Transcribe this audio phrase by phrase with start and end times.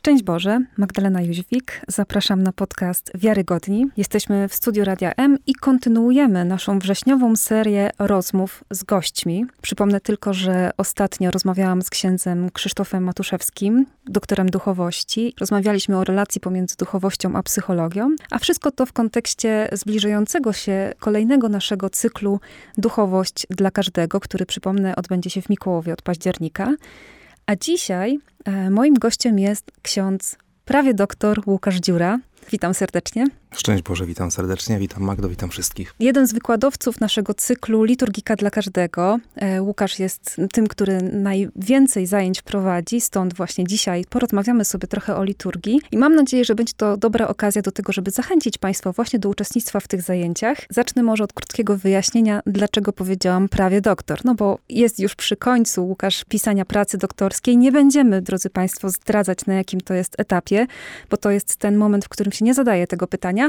[0.00, 1.80] Szczęść Boże, Magdalena Jóźwik.
[1.88, 3.86] Zapraszam na podcast Wiarygodni.
[3.96, 9.46] Jesteśmy w studiu Radia M i kontynuujemy naszą wrześniową serię rozmów z gośćmi.
[9.62, 15.34] Przypomnę tylko, że ostatnio rozmawiałam z księdzem Krzysztofem Matuszewskim, doktorem duchowości.
[15.40, 21.48] Rozmawialiśmy o relacji pomiędzy duchowością a psychologią, a wszystko to w kontekście zbliżającego się kolejnego
[21.48, 22.40] naszego cyklu
[22.78, 26.74] Duchowość dla każdego, który przypomnę odbędzie się w Mikołowie od października.
[27.50, 32.18] A dzisiaj e, moim gościem jest ksiądz prawie doktor Łukasz Dziura.
[32.50, 33.26] Witam serdecznie.
[33.54, 35.94] Szczęść Boże, witam serdecznie, witam Magdo, witam wszystkich.
[36.00, 39.18] Jeden z wykładowców naszego cyklu Liturgika dla każdego.
[39.36, 45.24] E, Łukasz jest tym, który najwięcej zajęć prowadzi, stąd właśnie dzisiaj porozmawiamy sobie trochę o
[45.24, 49.18] liturgii i mam nadzieję, że będzie to dobra okazja do tego, żeby zachęcić Państwa właśnie
[49.18, 50.58] do uczestnictwa w tych zajęciach.
[50.70, 54.20] Zacznę może od krótkiego wyjaśnienia, dlaczego powiedziałam prawie doktor.
[54.24, 57.56] No bo jest już przy końcu Łukasz pisania pracy doktorskiej.
[57.56, 60.66] Nie będziemy, drodzy Państwo, zdradzać na jakim to jest etapie,
[61.10, 63.39] bo to jest ten moment, w którym się nie zadaje tego pytania,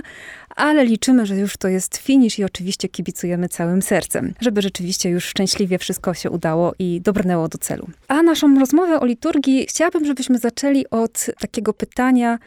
[0.55, 5.25] ale liczymy, że już to jest finisz i oczywiście kibicujemy całym sercem, żeby rzeczywiście już
[5.25, 7.87] szczęśliwie wszystko się udało i dobrnęło do celu.
[8.07, 12.39] A naszą rozmowę o liturgii chciałabym, żebyśmy zaczęli od takiego pytania,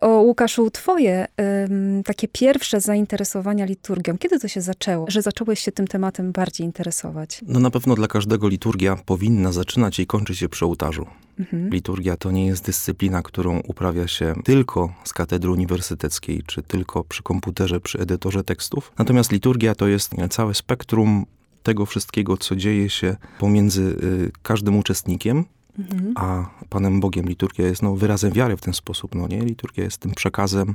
[0.00, 1.26] o Łukaszu, twoje
[1.64, 6.66] ym, takie pierwsze zainteresowania liturgią, kiedy to się zaczęło, że zacząłeś się tym tematem bardziej
[6.66, 7.40] interesować?
[7.46, 11.06] No na pewno dla każdego liturgia powinna zaczynać i kończyć się przy ołtarzu.
[11.38, 11.70] Mhm.
[11.70, 17.22] Liturgia to nie jest dyscyplina, którą uprawia się tylko z katedry uniwersyteckiej, czy tylko przy
[17.22, 18.92] komputerze, przy edytorze tekstów.
[18.98, 21.26] Natomiast liturgia to jest całe spektrum
[21.62, 25.44] tego wszystkiego, co dzieje się pomiędzy y, każdym uczestnikiem,
[25.78, 26.12] mhm.
[26.16, 27.26] a Panem Bogiem.
[27.28, 29.14] Liturgia jest no, wyrazem wiary w ten sposób.
[29.14, 29.40] No, nie?
[29.40, 30.74] Liturgia jest tym przekazem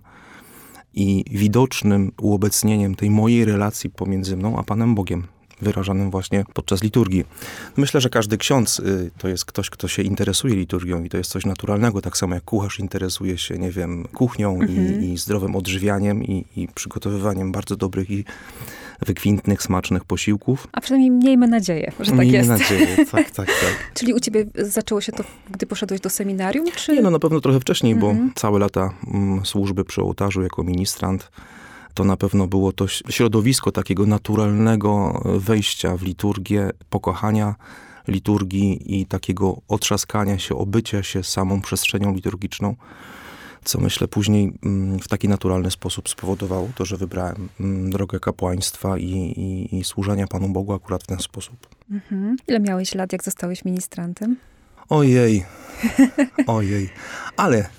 [0.94, 5.27] i widocznym uobecnieniem tej mojej relacji pomiędzy mną a Panem Bogiem
[5.61, 7.25] wyrażanym właśnie podczas liturgii.
[7.77, 11.31] Myślę, że każdy ksiądz y, to jest ktoś, kto się interesuje liturgią i to jest
[11.31, 15.03] coś naturalnego, tak samo jak kucharz interesuje się, nie wiem, kuchnią mhm.
[15.03, 18.25] i, i, zdrowym odżywianiem i, i przygotowywaniem bardzo dobrych i
[19.05, 20.67] wykwintnych, smacznych posiłków.
[20.71, 22.49] A przynajmniej miejmy nadzieję, że tak miejmy jest.
[22.49, 23.92] nadzieję, tak, tak, tak.
[23.93, 26.93] Czyli u ciebie zaczęło się to, gdy poszedłeś do seminarium, czy?
[26.93, 28.32] Nie, no na pewno trochę wcześniej, bo mhm.
[28.36, 31.32] całe lata mm, służby przy ołtarzu jako ministrant
[31.93, 37.55] to na pewno było to środowisko takiego naturalnego wejścia w liturgię, pokochania
[38.08, 42.76] liturgii i takiego otrzaskania się, obycia się samą przestrzenią liturgiczną,
[43.64, 48.97] co myślę później mm, w taki naturalny sposób spowodowało to, że wybrałem mm, drogę kapłaństwa
[48.97, 51.67] i, i, i służenia Panu Bogu akurat w ten sposób.
[51.92, 52.36] Mhm.
[52.47, 54.36] Ile miałeś lat, jak zostałeś ministrantem?
[54.89, 55.45] Ojej,
[56.47, 56.89] ojej,
[57.37, 57.70] ale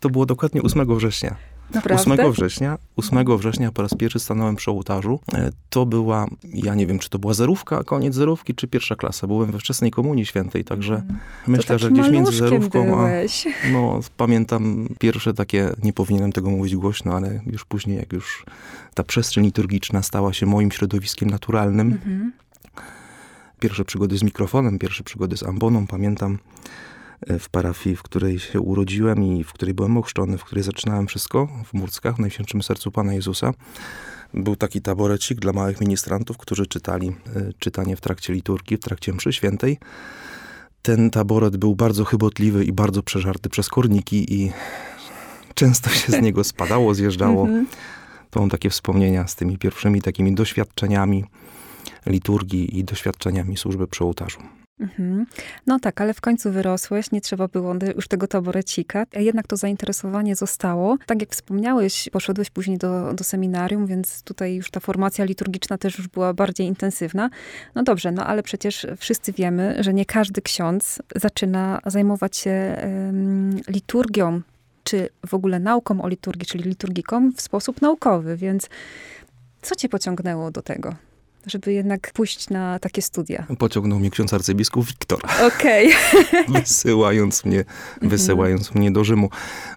[0.00, 1.36] to było dokładnie 8 września.
[1.74, 2.12] Naprawdę?
[2.12, 5.20] 8 września, 8 września po raz pierwszy stanąłem przy ołtarzu.
[5.34, 9.26] E, to była, ja nie wiem, czy to była zerówka, koniec zerówki, czy pierwsza klasa.
[9.26, 11.18] Byłem we wczesnej komunii świętej, także mm.
[11.46, 13.46] myślę, że gdzieś między zerówką byłeś.
[13.46, 13.50] a...
[13.72, 18.44] No, pamiętam pierwsze takie, nie powinienem tego mówić głośno, ale już później, jak już
[18.94, 21.92] ta przestrzeń liturgiczna stała się moim środowiskiem naturalnym.
[21.92, 22.44] -hmm.
[23.60, 26.38] Pierwsze przygody z mikrofonem, pierwsze przygody z amboną, pamiętam
[27.50, 31.74] parafii, w której się urodziłem i w której byłem ochrzczony, w której zaczynałem wszystko, w
[31.74, 33.52] Murckach, w Najświętszym Sercu Pana Jezusa.
[34.34, 39.12] Był taki taborecik dla małych ministrantów, którzy czytali y, czytanie w trakcie liturgii, w trakcie
[39.12, 39.78] mszy świętej.
[40.82, 44.52] Ten taboret był bardzo chybotliwy i bardzo przeżarty przez korniki i
[45.54, 47.42] często się z niego spadało, zjeżdżało.
[47.42, 47.66] Mhm.
[48.30, 51.24] To mam takie wspomnienia z tymi pierwszymi takimi doświadczeniami
[52.06, 54.38] liturgii i doświadczeniami służby przy ołtarzu.
[54.80, 55.26] Mhm.
[55.66, 59.56] No tak, ale w końcu wyrosłeś, nie trzeba było już tego taborecika, a jednak to
[59.56, 60.98] zainteresowanie zostało.
[61.06, 65.98] Tak jak wspomniałeś, poszedłeś później do, do seminarium, więc tutaj już ta formacja liturgiczna też
[65.98, 67.30] już była bardziej intensywna.
[67.74, 72.76] No dobrze, no ale przecież wszyscy wiemy, że nie każdy ksiądz zaczyna zajmować się
[73.68, 74.40] liturgią,
[74.84, 78.68] czy w ogóle nauką o liturgii, czyli liturgiką w sposób naukowy, więc
[79.62, 80.94] co cię pociągnęło do tego?
[81.46, 83.46] Żeby jednak pójść na takie studia?
[83.58, 85.20] Pociągnął mnie ksiądz arcybiskup Wiktor.
[85.46, 85.92] Okej.
[85.92, 86.44] Okay.
[86.60, 88.10] wysyłając, mnie, mhm.
[88.10, 89.30] wysyłając mnie do Rzymu.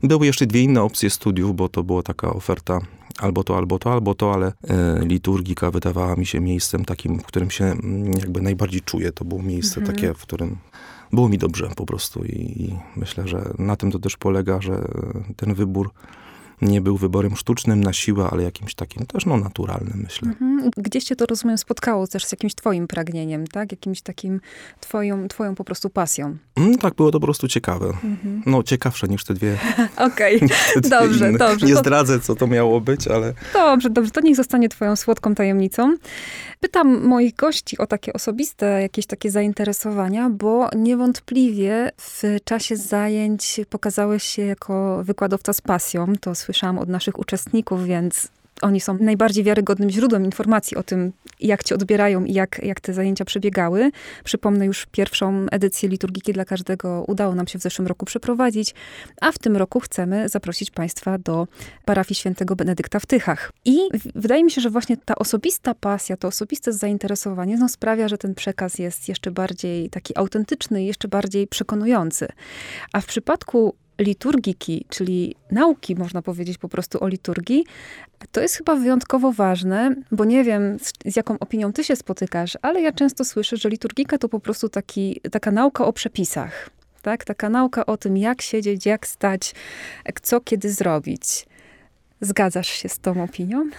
[0.03, 2.79] Były jeszcze dwie inne opcje studiów, bo to była taka oferta
[3.19, 7.25] albo to, albo to, albo to, ale e, liturgika wydawała mi się miejscem takim, w
[7.25, 9.11] którym się mm, jakby najbardziej czuję.
[9.11, 9.95] To było miejsce mhm.
[9.95, 10.57] takie, w którym
[11.11, 14.87] było mi dobrze po prostu i, i myślę, że na tym to też polega, że
[15.35, 15.91] ten wybór
[16.61, 20.29] nie był wyborem sztucznym na siłę, ale jakimś takim też no, naturalnym, myślę.
[20.29, 20.71] Mhm.
[20.77, 23.71] Gdzieś cię to, rozumiem, spotkało też z jakimś twoim pragnieniem, tak?
[23.71, 24.41] Jakimś takim
[24.79, 26.37] twoją, twoją po prostu pasją.
[26.55, 27.85] Mm, tak, było to po prostu ciekawe.
[27.85, 28.41] Mhm.
[28.45, 29.57] No, ciekawsze niż te dwie.
[29.97, 30.89] Okej, okay.
[30.89, 31.37] dobrze, inne.
[31.37, 31.65] dobrze.
[31.65, 31.79] Nie to...
[31.79, 33.33] zdradzę, co to miało być, ale...
[33.53, 35.95] Dobrze, dobrze, to niech zostanie twoją słodką tajemnicą.
[36.59, 44.23] Pytam moich gości o takie osobiste, jakieś takie zainteresowania, bo niewątpliwie w czasie zajęć pokazałeś
[44.23, 46.13] się jako wykładowca z pasją.
[46.21, 48.27] To słyszałam od naszych uczestników, więc
[48.61, 52.93] oni są najbardziej wiarygodnym źródłem informacji o tym, jak cię odbierają i jak, jak te
[52.93, 53.91] zajęcia przebiegały.
[54.23, 58.75] Przypomnę, już pierwszą edycję liturgiki dla każdego udało nam się w zeszłym roku przeprowadzić,
[59.21, 61.47] a w tym roku chcemy zaprosić Państwa do
[61.85, 63.51] parafii świętego Benedykta w Tychach.
[63.65, 63.77] I
[64.15, 68.35] wydaje mi się, że właśnie ta osobista pasja, to osobiste zainteresowanie no, sprawia, że ten
[68.35, 72.27] przekaz jest jeszcze bardziej taki autentyczny, jeszcze bardziej przekonujący.
[72.93, 77.65] A w przypadku liturgiki, czyli nauki, można powiedzieć po prostu o liturgii,
[78.31, 82.57] to jest chyba wyjątkowo ważne, bo nie wiem, z, z, jaką opinią ty się spotykasz,
[82.61, 86.69] ale ja często słyszę, że liturgika to po prostu taki, taka nauka o przepisach.
[87.01, 87.25] Tak?
[87.25, 89.55] Taka nauka o tym, jak siedzieć, jak stać,
[90.21, 91.45] co kiedy zrobić.
[92.21, 93.69] Zgadzasz się z tą opinią?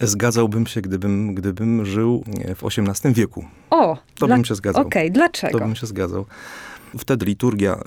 [0.00, 2.24] Zgadzałbym się, gdybym, gdybym żył
[2.56, 3.44] w XVIII wieku.
[3.70, 3.96] O!
[4.18, 4.36] To dla...
[4.36, 4.86] bym się zgadzał.
[4.86, 5.58] Okej, okay, dlaczego?
[5.58, 6.26] To bym się zgadzał.
[6.98, 7.82] Wtedy liturgia e,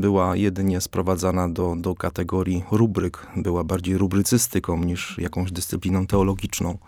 [0.00, 6.78] była jedynie sprowadzana do, do kategorii rubryk, była bardziej rubrycystyką niż jakąś dyscypliną teologiczną.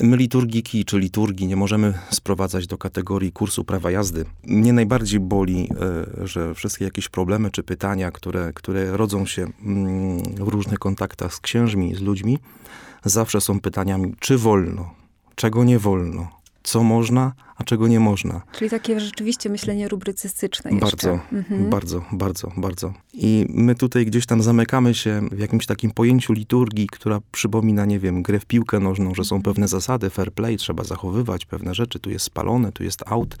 [0.00, 4.24] My liturgiki czy liturgii nie możemy sprowadzać do kategorii kursu prawa jazdy.
[4.44, 5.68] Mnie najbardziej boli,
[6.20, 11.34] e, że wszystkie jakieś problemy czy pytania, które, które rodzą się mm, w różnych kontaktach
[11.34, 12.38] z księżmi, z ludźmi,
[13.04, 14.94] zawsze są pytaniami, czy wolno,
[15.34, 16.28] czego nie wolno,
[16.64, 18.42] co można, a czego nie można.
[18.52, 21.70] Czyli takie rzeczywiście myślenie rubrycystyczne Bardzo, mhm.
[21.70, 22.94] bardzo, bardzo, bardzo.
[23.12, 27.98] I my tutaj gdzieś tam zamykamy się w jakimś takim pojęciu liturgii, która przypomina, nie
[27.98, 31.98] wiem, grę w piłkę nożną, że są pewne zasady, fair play, trzeba zachowywać pewne rzeczy,
[31.98, 33.36] tu jest spalone, tu jest out,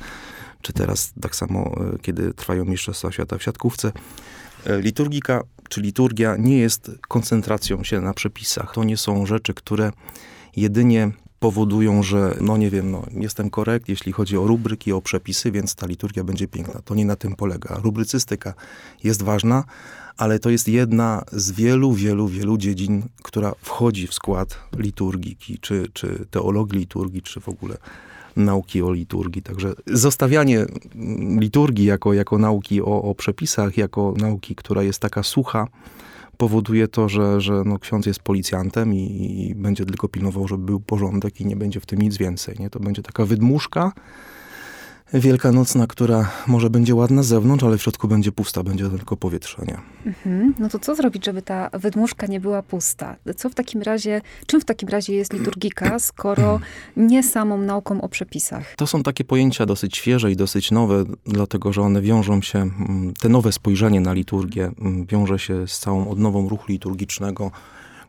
[0.62, 1.60] czy teraz tak samo,
[1.94, 3.92] e, kiedy trwają Mistrzostwa Świata w siatkówce.
[4.66, 8.74] E, liturgika, czy liturgia nie jest koncentracją się na przepisach.
[8.74, 9.92] To nie są rzeczy, które
[10.56, 11.10] jedynie
[11.44, 15.74] powodują, że no nie wiem, no, jestem korekt, jeśli chodzi o rubryki, o przepisy, więc
[15.74, 16.80] ta liturgia będzie piękna.
[16.84, 17.80] To nie na tym polega.
[17.82, 18.54] Rubrycystyka
[19.04, 19.64] jest ważna,
[20.16, 25.88] ale to jest jedna z wielu, wielu, wielu dziedzin, która wchodzi w skład liturgiki, czy,
[25.92, 27.76] czy teologii liturgii, czy w ogóle
[28.36, 29.42] nauki o liturgii.
[29.42, 30.66] Także zostawianie
[31.40, 35.68] liturgii jako, jako nauki o, o przepisach, jako nauki, która jest taka sucha,
[36.34, 40.80] powoduje to, że, że no ksiądz jest policjantem i, i, będzie tylko pilnował, żeby był
[40.80, 42.56] porządek i nie będzie w tym nic więcej.
[42.58, 42.70] Nie?
[42.70, 43.92] To będzie taka wydmuszka,
[45.12, 49.62] wielkanocna, która może będzie ładna z zewnątrz, ale w środku będzie pusta, będzie tylko powietrze,
[49.68, 49.78] nie?
[50.06, 50.54] Mhm.
[50.58, 53.16] No to co zrobić, żeby ta wydmuszka nie była pusta?
[53.36, 56.60] Co w takim razie, czym w takim razie jest liturgika, skoro
[56.96, 58.74] nie samą nauką o przepisach?
[58.76, 63.14] To są takie pojęcia dosyć świeże i dosyć nowe, dlatego że one wiążą się, mm,
[63.20, 67.50] te nowe spojrzenie na liturgię mm, wiąże się z całą odnową ruchu liturgicznego,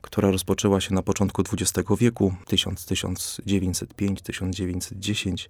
[0.01, 5.47] która rozpoczęła się na początku XX wieku, 1905-1910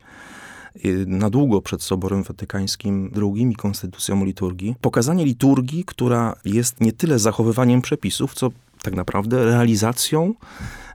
[1.07, 4.75] na długo przed Soborem Watykańskim II i konstytucją liturgii.
[4.81, 8.51] Pokazanie liturgii, która jest nie tyle zachowywaniem przepisów, co
[8.81, 10.33] tak naprawdę realizacją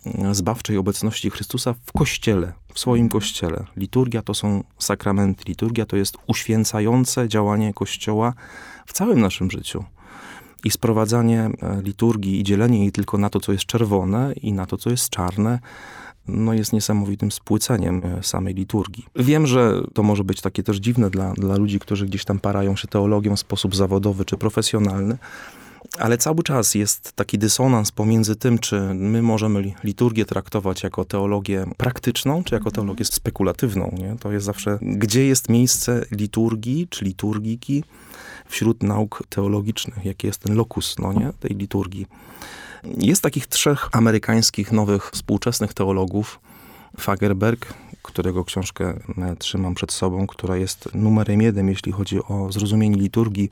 [0.06, 3.64] e, zbawczej obecności Chrystusa w kościele, w swoim kościele.
[3.76, 8.34] Liturgia to są sakramenty, liturgia to jest uświęcające działanie kościoła
[8.86, 9.84] w całym naszym życiu.
[10.64, 14.66] I sprowadzanie e, liturgii i dzielenie jej tylko na to, co jest czerwone i na
[14.66, 15.58] to, co jest czarne,
[16.32, 19.06] no jest niesamowitym spłyceniem e, samej liturgii.
[19.16, 22.76] Wiem, że to może być takie też dziwne dla, dla ludzi, którzy gdzieś tam parają
[22.76, 25.18] się teologią w sposób zawodowy czy profesjonalny,
[25.98, 31.66] ale cały czas jest taki dysonans pomiędzy tym, czy my możemy liturgię traktować jako teologię
[31.76, 32.74] praktyczną, czy jako mhm.
[32.74, 33.94] teologię spekulatywną.
[33.98, 34.16] Nie?
[34.20, 37.84] To jest zawsze, gdzie jest miejsce liturgii, czy liturgiki
[38.46, 41.32] wśród nauk teologicznych, jaki jest ten lokus no nie?
[41.40, 42.06] tej liturgii.
[42.84, 46.40] Jest takich trzech amerykańskich nowych współczesnych teologów.
[47.00, 48.94] Fagerberg, którego książkę
[49.38, 53.50] trzymam przed sobą, która jest numerem jeden, jeśli chodzi o zrozumienie liturgii.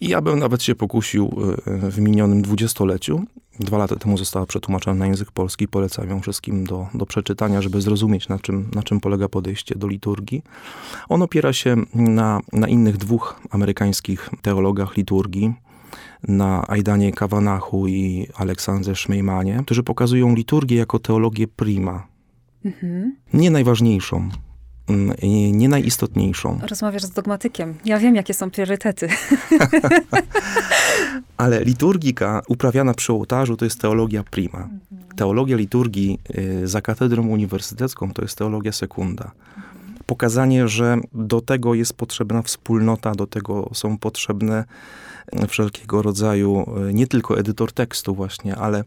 [0.00, 3.24] I ja bym nawet się pokusił e, w minionym dwudziestoleciu.
[3.60, 5.68] Dwa lata temu została przetłumaczona na język polski.
[5.68, 9.88] Polecam ją wszystkim do, do przeczytania, żeby zrozumieć, na czym, na czym polega podejście do
[9.88, 10.42] liturgii.
[11.08, 15.54] On opiera się na, na innych dwóch amerykańskich teologach liturgii
[16.28, 22.06] na Aidanie Kawanachu i Aleksandrze Szmejmanie, którzy pokazują liturgię jako teologię prima.
[22.64, 23.16] Mhm.
[23.32, 24.28] Nie najważniejszą,
[24.88, 25.16] mm,
[25.52, 26.60] nie najistotniejszą.
[26.70, 27.74] Rozmawiasz z dogmatykiem.
[27.84, 29.08] Ja wiem, jakie są priorytety.
[31.36, 34.68] Ale liturgika uprawiana przy ołtarzu to jest teologia prima.
[35.16, 39.30] Teologia liturgii y, za katedrą uniwersytecką to jest teologia sekunda.
[40.06, 44.64] Pokazanie, że do tego jest potrzebna wspólnota, do tego są potrzebne
[45.48, 48.84] wszelkiego rodzaju, y, nie tylko edytor tekstu właśnie, ale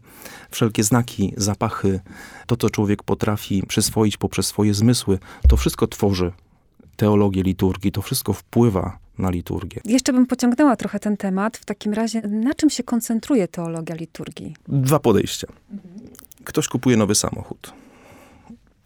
[0.50, 2.00] wszelkie znaki, zapachy,
[2.46, 5.18] to co człowiek potrafi przyswoić poprzez swoje zmysły,
[5.48, 6.32] to wszystko tworzy
[6.96, 9.80] teologię liturgii, to wszystko wpływa na liturgię.
[9.84, 11.56] Jeszcze bym pociągnęła trochę ten temat.
[11.56, 14.56] W takim razie, na czym się koncentruje teologia liturgii?
[14.68, 15.46] Dwa podejścia.
[16.44, 17.72] Ktoś kupuje nowy samochód.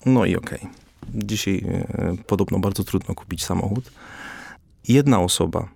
[0.06, 0.58] No i okej.
[0.58, 0.70] Okay.
[1.14, 3.90] Dzisiaj e, podobno bardzo trudno kupić samochód.
[4.88, 5.68] Jedna osoba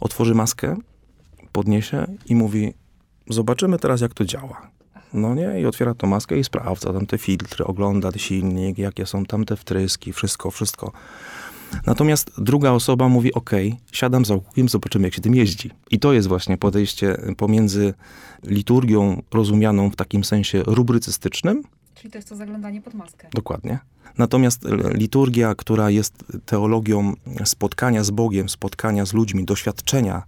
[0.00, 0.76] otworzy maskę,
[1.54, 2.74] podniesie i mówi:
[3.30, 4.70] Zobaczymy teraz, jak to działa.
[5.12, 9.24] No nie, i otwiera tą maskę i sprawdza tam te filtry, ogląda silnik, jakie są
[9.24, 10.92] tam te wtryski, wszystko, wszystko.
[11.86, 13.50] Natomiast druga osoba mówi, ok,
[13.92, 15.70] siadam za łukiem, zobaczymy jak się tym jeździ.
[15.90, 17.94] I to jest właśnie podejście pomiędzy
[18.42, 21.62] liturgią rozumianą w takim sensie rubrycystycznym.
[21.94, 23.28] Czyli to jest to zaglądanie pod maskę.
[23.34, 23.78] Dokładnie.
[24.18, 30.22] Natomiast liturgia, która jest teologią spotkania z Bogiem, spotkania z ludźmi, doświadczenia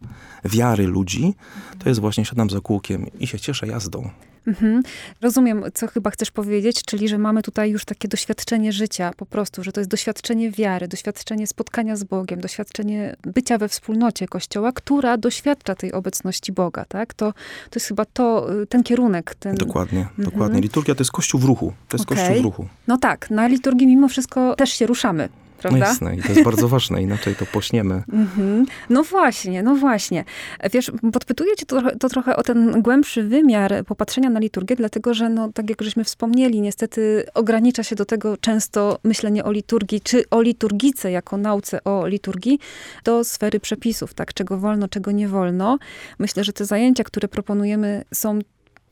[0.44, 1.34] wiary ludzi,
[1.78, 4.10] to jest właśnie siadam za kółkiem i się cieszę jazdą.
[4.46, 4.82] Mhm.
[5.20, 9.62] Rozumiem, co chyba chcesz powiedzieć, czyli że mamy tutaj już takie doświadczenie życia po prostu,
[9.62, 15.16] że to jest doświadczenie wiary, doświadczenie spotkania z Bogiem, doświadczenie bycia we wspólnocie Kościoła, która
[15.16, 17.14] doświadcza tej obecności Boga, tak?
[17.14, 17.32] To,
[17.70, 19.34] to jest chyba to, y, ten kierunek.
[19.34, 19.54] Ten...
[19.54, 20.30] Dokładnie, mhm.
[20.30, 20.60] dokładnie.
[20.60, 21.72] Liturgia to jest Kościół w ruchu.
[21.88, 22.18] To jest okay.
[22.18, 22.68] Kościół w ruchu.
[22.86, 25.28] No tak, na liturgii mimo wszystko też się ruszamy
[25.68, 25.86] prawda?
[25.86, 28.02] No jasne, i to jest bardzo ważne, inaczej to pośniemy.
[28.12, 28.64] Mm-hmm.
[28.90, 30.24] No właśnie, no właśnie.
[30.72, 35.28] Wiesz, podpytuję cię to, to, trochę o ten głębszy wymiar popatrzenia na liturgię, dlatego że,
[35.28, 40.24] no, tak jak żeśmy wspomnieli, niestety ogranicza się do tego często myślenie o liturgii, czy
[40.30, 42.58] o liturgice jako nauce o liturgii,
[43.04, 44.34] do sfery przepisów, tak?
[44.34, 45.78] Czego wolno, czego nie wolno.
[46.18, 48.38] Myślę, że te zajęcia, które proponujemy są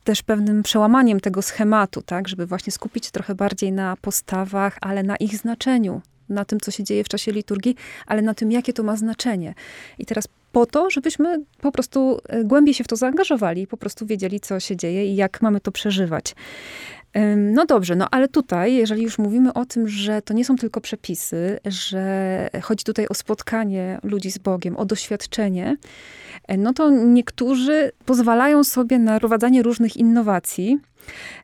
[0.04, 5.02] też pewnym przełamaniem tego schematu, tak, żeby właśnie skupić się trochę bardziej na postawach, ale
[5.02, 7.76] na ich znaczeniu, na tym, co się dzieje w czasie liturgii,
[8.06, 9.54] ale na tym, jakie to ma znaczenie.
[9.98, 14.06] I teraz po to, żebyśmy po prostu e, głębiej się w to zaangażowali po prostu
[14.06, 16.34] wiedzieli, co się dzieje i jak mamy to przeżywać.
[17.36, 20.80] No dobrze, no ale tutaj, jeżeli już mówimy o tym, że to nie są tylko
[20.80, 25.76] przepisy, że chodzi tutaj o spotkanie ludzi z Bogiem, o doświadczenie,
[26.48, 30.78] e, no to niektórzy pozwalają sobie na prowadzenie różnych innowacji,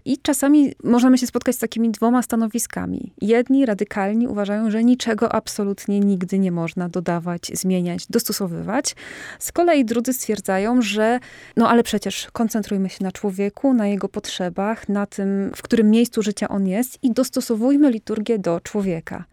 [0.04, 3.12] i czasami możemy się spotkać z takimi dwoma stanowiskami.
[3.20, 8.96] Jedni radykalni uważają, że niczego absolutnie nigdy nie można dodawać, zmieniać, dostosowywać.
[9.38, 11.18] Z kolei drudzy stwierdzają, że
[11.56, 16.22] no ale przecież koncentrujmy się na człowieku, na jego potrzebach, na tym, w którym miejscu
[16.22, 19.24] życia on jest i dostosowujmy liturgię do człowieka.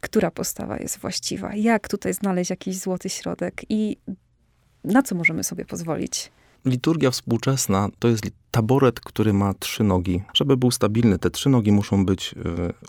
[0.00, 1.54] Która postawa jest właściwa?
[1.54, 3.96] Jak tutaj znaleźć jakiś złoty środek i
[4.84, 6.32] na co możemy sobie pozwolić?
[6.64, 10.22] Liturgia współczesna to jest taboret, który ma trzy nogi.
[10.34, 12.36] Żeby był stabilny, te trzy nogi muszą być y,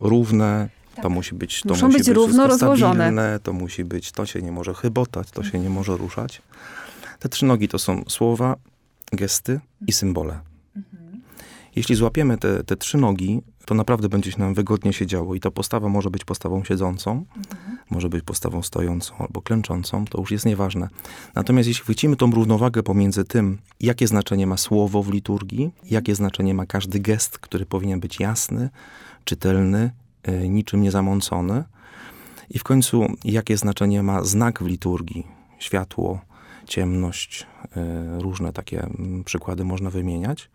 [0.02, 1.04] równe, tak.
[1.04, 2.96] To musi być, to Muszą musi być, być równo rozłożone.
[2.96, 6.42] Stabilne, to musi być, to się nie może chybotać, to się nie może ruszać.
[7.20, 8.56] Te trzy nogi to są słowa,
[9.12, 10.53] gesty i symbole.
[11.76, 15.40] Jeśli złapiemy te, te trzy nogi, to naprawdę będzie się nam wygodnie się działo i
[15.40, 17.78] ta postawa może być postawą siedzącą, mhm.
[17.90, 20.88] może być postawą stojącą albo klęczącą, to już jest nieważne.
[21.36, 26.54] Natomiast jeśli chwycimy tą równowagę pomiędzy tym, jakie znaczenie ma słowo w liturgii, jakie znaczenie
[26.54, 28.70] ma każdy gest, który powinien być jasny,
[29.26, 29.92] czytelny,
[30.28, 31.64] yy, niczym niezamącony
[32.50, 35.28] i w końcu jakie znaczenie ma znak w liturgii,
[35.60, 36.20] światło,
[36.66, 40.50] ciemność, yy, różne takie yy, przykłady można wymieniać,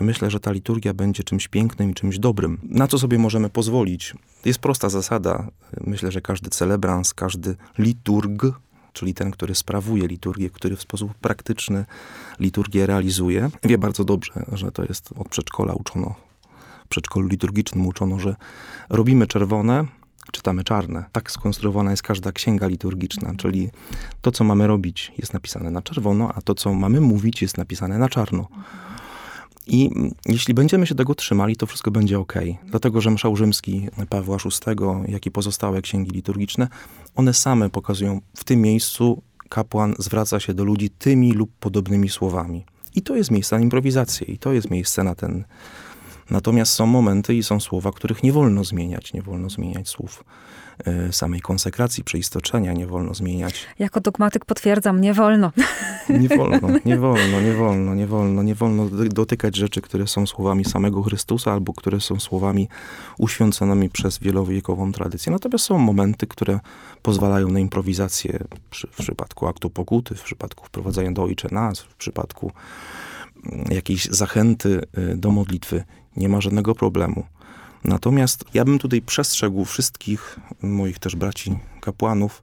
[0.00, 2.58] Myślę, że ta liturgia będzie czymś pięknym i czymś dobrym.
[2.62, 4.14] Na co sobie możemy pozwolić?
[4.44, 5.48] Jest prosta zasada.
[5.80, 8.42] Myślę, że każdy celebrans, każdy liturg,
[8.92, 11.84] czyli ten, który sprawuje liturgię, który w sposób praktyczny
[12.40, 16.14] liturgię realizuje, wie bardzo dobrze, że to jest od przedszkola uczono,
[16.84, 18.36] w przedszkolu liturgicznym uczono, że
[18.90, 19.84] robimy czerwone,
[20.32, 21.04] czytamy czarne.
[21.12, 23.70] Tak skonstruowana jest każda księga liturgiczna, czyli
[24.20, 27.98] to, co mamy robić, jest napisane na czerwono, a to, co mamy mówić, jest napisane
[27.98, 28.48] na czarno.
[29.68, 29.90] I
[30.26, 32.34] jeśli będziemy się tego trzymali, to wszystko będzie ok.
[32.64, 36.68] Dlatego, że mszał rzymski Pawła VI, jak i pozostałe księgi liturgiczne,
[37.14, 42.64] one same pokazują w tym miejscu kapłan zwraca się do ludzi tymi lub podobnymi słowami.
[42.94, 45.44] I to jest miejsce na improwizację, i to jest miejsce na ten,
[46.30, 49.12] Natomiast są momenty i są słowa, których nie wolno zmieniać.
[49.12, 50.24] Nie wolno zmieniać słów
[50.84, 53.66] e, samej konsekracji, przeistoczenia, nie wolno zmieniać.
[53.78, 55.52] Jako dogmatyk potwierdzam, nie wolno.
[56.08, 60.64] Nie wolno, nie wolno, nie wolno, nie wolno, nie wolno dotykać rzeczy, które są słowami
[60.64, 62.68] samego Chrystusa albo które są słowami
[63.18, 65.32] uświęconymi przez wielowiekową tradycję.
[65.32, 66.60] Natomiast są momenty, które
[67.02, 68.38] pozwalają na improwizację
[68.70, 72.52] przy, w przypadku aktu pokuty, w przypadku wprowadzania do Ojcze Nas, w przypadku
[73.46, 75.84] mm, jakiejś zachęty y, do modlitwy.
[76.16, 77.24] Nie ma żadnego problemu.
[77.84, 82.42] Natomiast ja bym tutaj przestrzegł wszystkich moich też braci kapłanów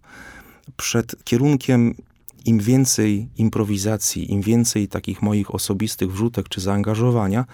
[0.77, 1.95] przed kierunkiem
[2.45, 7.45] im więcej improwizacji, im więcej takich moich osobistych wrzutek czy zaangażowania,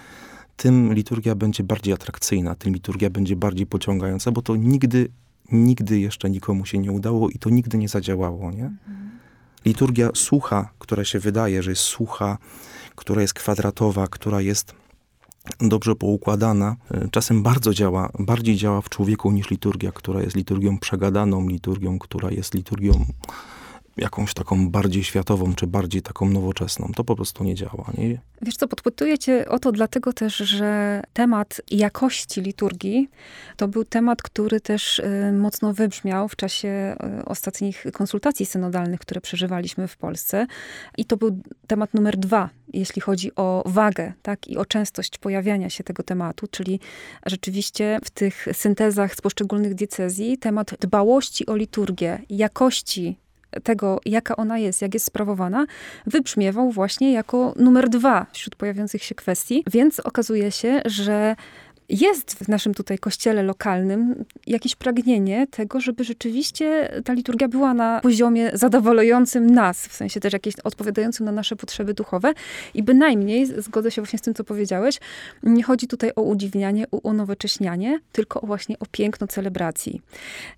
[0.57, 5.09] tym liturgia będzie bardziej atrakcyjna, tym liturgia będzie bardziej pociągająca, bo to nigdy,
[5.51, 8.71] nigdy jeszcze nikomu się nie udało i to nigdy nie zadziałało, nie?
[9.65, 12.37] Liturgia sucha, która się wydaje, że jest sucha,
[12.95, 14.75] która jest kwadratowa, która jest
[15.59, 20.77] dobrze poukładana, e, czasem bardzo działa, bardziej działa w człowieku niż liturgia, która jest liturgią
[20.77, 23.05] przegadaną, liturgią, która jest liturgią
[23.97, 26.91] jakąś taką bardziej światową, czy bardziej taką nowoczesną.
[26.95, 27.91] To po prostu nie działa.
[27.97, 28.19] Nie?
[28.41, 33.09] Wiesz co, podpytuję cię o to dlatego też, że temat jakości liturgii
[33.57, 39.21] to był temat, który też y, mocno wybrzmiał w czasie y, ostatnich konsultacji synodalnych, które
[39.21, 40.47] przeżywaliśmy w Polsce.
[40.97, 45.69] I to był temat numer dwa, jeśli chodzi o wagę, tak, i o częstość pojawiania
[45.69, 46.79] się tego tematu, czyli
[47.25, 53.17] rzeczywiście w tych syntezach z poszczególnych diecezji temat dbałości o liturgię, jakości
[53.63, 55.65] tego, jaka ona jest, jak jest sprawowana,
[56.05, 59.63] wybrzmiewał właśnie jako numer dwa wśród pojawiających się kwestii.
[59.71, 61.35] Więc okazuje się, że
[61.91, 67.99] jest w naszym tutaj kościele lokalnym jakieś pragnienie tego, żeby rzeczywiście ta liturgia była na
[67.99, 72.33] poziomie zadowalającym nas, w sensie też jakieś odpowiadającym na nasze potrzeby duchowe
[72.73, 74.99] i bynajmniej, zgodzę się właśnie z tym, co powiedziałeś,
[75.43, 80.01] nie chodzi tutaj o udziwnianie, o unowocześnianie, tylko właśnie o piękno celebracji.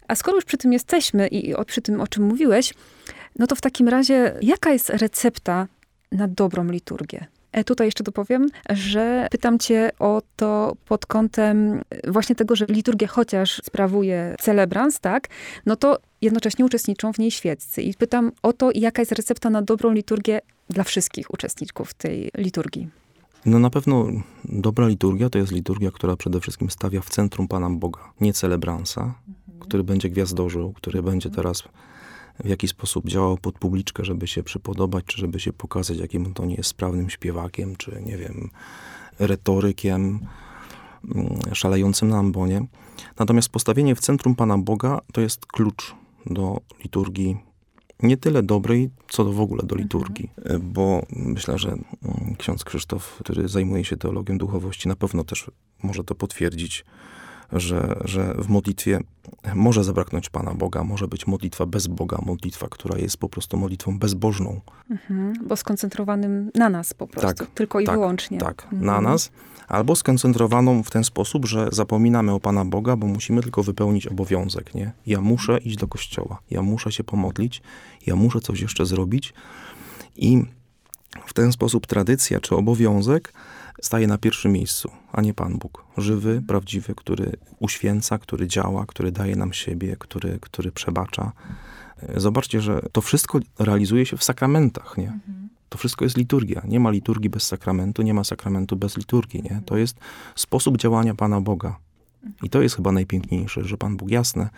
[0.08, 2.74] A skoro już przy tym jesteśmy i przy tym, o czym mówiłeś,
[3.40, 5.68] no to w takim razie, jaka jest recepta
[6.12, 7.26] na dobrą liturgię?
[7.54, 13.08] E, tutaj jeszcze dopowiem, że pytam cię o to pod kątem właśnie tego, że liturgię
[13.08, 15.28] chociaż sprawuje celebrans, tak,
[15.66, 17.82] no to jednocześnie uczestniczą w niej świeccy.
[17.82, 22.88] I pytam o to, jaka jest recepta na dobrą liturgię dla wszystkich uczestników tej liturgii.
[23.46, 24.08] No na pewno
[24.46, 29.02] dobra liturgia to jest liturgia, która przede wszystkim stawia w centrum Pana Boga, nie celebransa,
[29.02, 29.60] mhm.
[29.60, 31.64] który będzie gwiazdorzył, który będzie teraz
[32.40, 36.46] w jaki sposób działał pod publiczkę, żeby się przypodobać, czy żeby się pokazać, jakim to
[36.46, 38.50] nie jest sprawnym śpiewakiem, czy nie wiem,
[39.20, 40.20] retorykiem,
[41.16, 42.66] mm, szalejącym na ambonie.
[43.20, 47.38] Natomiast postawienie w centrum Pana Boga to jest klucz do liturgii
[48.04, 50.30] nie tyle dobrej, co do w ogóle do liturgii.
[50.38, 50.74] Mhm.
[50.74, 55.52] Bo myślę, że mm, ksiądz Krzysztof, który zajmuje się teologią duchowości, na pewno też
[55.84, 56.86] może to potwierdzić,
[57.52, 59.00] że, że w modlitwie
[59.56, 64.00] może zabraknąć Pana Boga, może być modlitwa bez Boga, modlitwa, która jest po prostu modlitwą
[64.00, 64.62] bezbożną.
[64.92, 68.38] Mhm, bo skoncentrowanym na nas po prostu, tak, tylko i tak, wyłącznie.
[68.38, 68.86] Tak, mhm.
[68.86, 69.32] na nas,
[69.68, 74.76] albo skoncentrowaną w ten sposób, że zapominamy o Pana Boga, bo musimy tylko wypełnić obowiązek,
[74.76, 74.92] nie?
[75.06, 77.62] Ja muszę iść do kościoła, ja muszę się pomodlić,
[78.06, 79.34] ja muszę coś jeszcze zrobić
[80.16, 80.44] i
[81.26, 83.34] w ten sposób tradycja czy obowiązek
[83.82, 85.86] staje na pierwszym miejscu, a nie Pan Bóg.
[85.98, 91.32] Żywy, prawdziwy, który uświęca, który działa, który daje nam siebie, który, który przebacza.
[92.16, 95.20] Zobaczcie, że to wszystko realizuje się w sakramentach, nie?
[95.70, 96.62] To wszystko jest liturgia.
[96.68, 99.62] Nie ma liturgii bez sakramentu, nie ma sakramentu bez liturgii, nie?
[99.66, 99.98] To jest
[100.36, 101.80] sposób działania Pana Boga.
[102.44, 104.50] I to jest chyba najpiękniejsze, że Pan Bóg jasne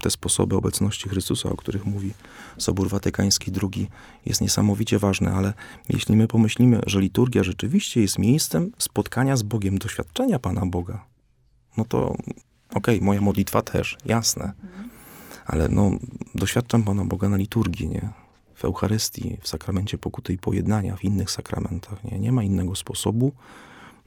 [0.00, 2.12] te sposoby obecności Chrystusa, o których mówi
[2.58, 3.88] Sobór Watykański II,
[4.26, 5.52] jest niesamowicie ważny, ale
[5.88, 11.04] jeśli my pomyślimy, że liturgia rzeczywiście jest miejscem spotkania z Bogiem, doświadczenia Pana Boga,
[11.76, 12.16] no to
[12.70, 14.52] okej, okay, moja modlitwa też, jasne.
[15.46, 15.90] Ale no,
[16.34, 18.08] doświadczam Pana Boga na liturgii, nie?
[18.54, 22.18] W Eucharystii, w sakramencie pokuty i pojednania, w innych sakramentach, nie?
[22.18, 23.32] Nie ma innego sposobu,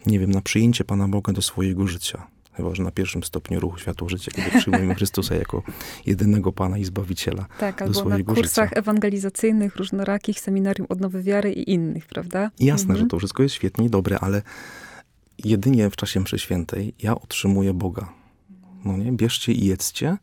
[0.05, 2.27] nie wiem, na przyjęcie Pana Boga do swojego życia.
[2.61, 5.63] Chyba, że na pierwszym stopniu ruchu światło życia, kiedy przyjmujemy Chrystusa jako
[6.05, 8.79] jedynego Pana i Zbawiciela tak, do albo na kursach życia.
[8.79, 12.51] ewangelizacyjnych, różnorakich, seminarium Odnowy Wiary i innych, prawda?
[12.59, 12.99] Jasne, mhm.
[12.99, 14.41] że to wszystko jest świetnie i dobre, ale
[15.45, 18.13] jedynie w czasie mszy świętej ja otrzymuję Boga.
[18.85, 19.11] No nie?
[19.11, 20.17] Bierzcie i jedzcie.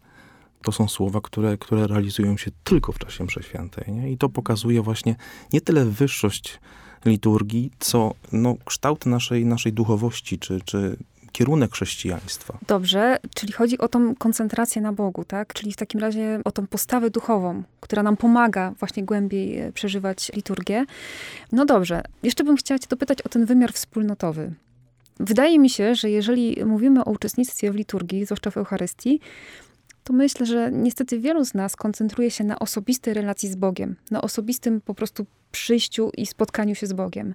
[0.62, 3.92] To są słowa, które, które realizują się tylko w czasie mszy świętej.
[3.92, 4.12] Nie?
[4.12, 5.16] I to pokazuje właśnie
[5.53, 6.61] nie tyle wyższość
[7.05, 10.96] liturgii, co no, kształt naszej, naszej duchowości, czy, czy
[11.32, 12.58] kierunek chrześcijaństwa.
[12.66, 15.54] Dobrze, czyli chodzi o tą koncentrację na Bogu, tak?
[15.54, 20.30] Czyli w takim razie o tą postawę duchową, która nam pomaga właśnie głębiej e, przeżywać
[20.34, 20.84] liturgię.
[21.52, 24.52] No dobrze, jeszcze bym chciała cię dopytać o ten wymiar wspólnotowy.
[25.20, 29.20] Wydaje mi się, że jeżeli mówimy o uczestnictwie w liturgii, zwłaszcza w Eucharystii,
[30.04, 34.22] to myślę, że niestety wielu z nas koncentruje się na osobistej relacji z Bogiem, na
[34.22, 37.34] osobistym po prostu przyjściu i spotkaniu się z Bogiem.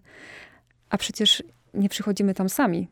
[0.90, 2.88] A przecież nie przychodzimy tam sami.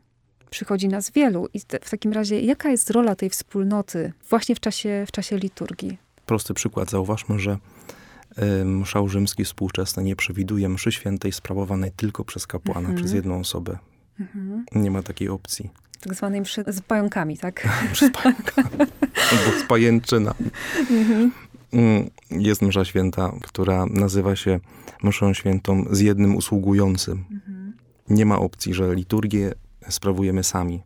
[0.52, 1.48] Przychodzi nas wielu.
[1.54, 5.98] I w takim razie, jaka jest rola tej wspólnoty właśnie w czasie, w czasie liturgii?
[6.26, 6.90] Prosty przykład.
[6.90, 7.58] Zauważmy, że
[8.64, 12.96] mszał rzymski współczesny nie przewiduje mszy świętej sprawowanej tylko przez kapłana, mhm.
[12.96, 13.78] przez jedną osobę.
[14.20, 14.64] Mhm.
[14.74, 15.70] Nie ma takiej opcji.
[16.00, 17.68] Tak zwanej mszy z pająkami, tak?
[17.94, 18.90] z pająkami.
[19.30, 20.34] Albo z pajęczyna.
[20.90, 21.32] Mhm.
[21.72, 24.60] Mm, jest msza święta, która nazywa się
[25.02, 27.24] mszą świętą z jednym usługującym.
[27.30, 27.72] Mhm.
[28.08, 29.54] Nie ma opcji, że liturgię
[29.88, 30.82] sprawujemy sami.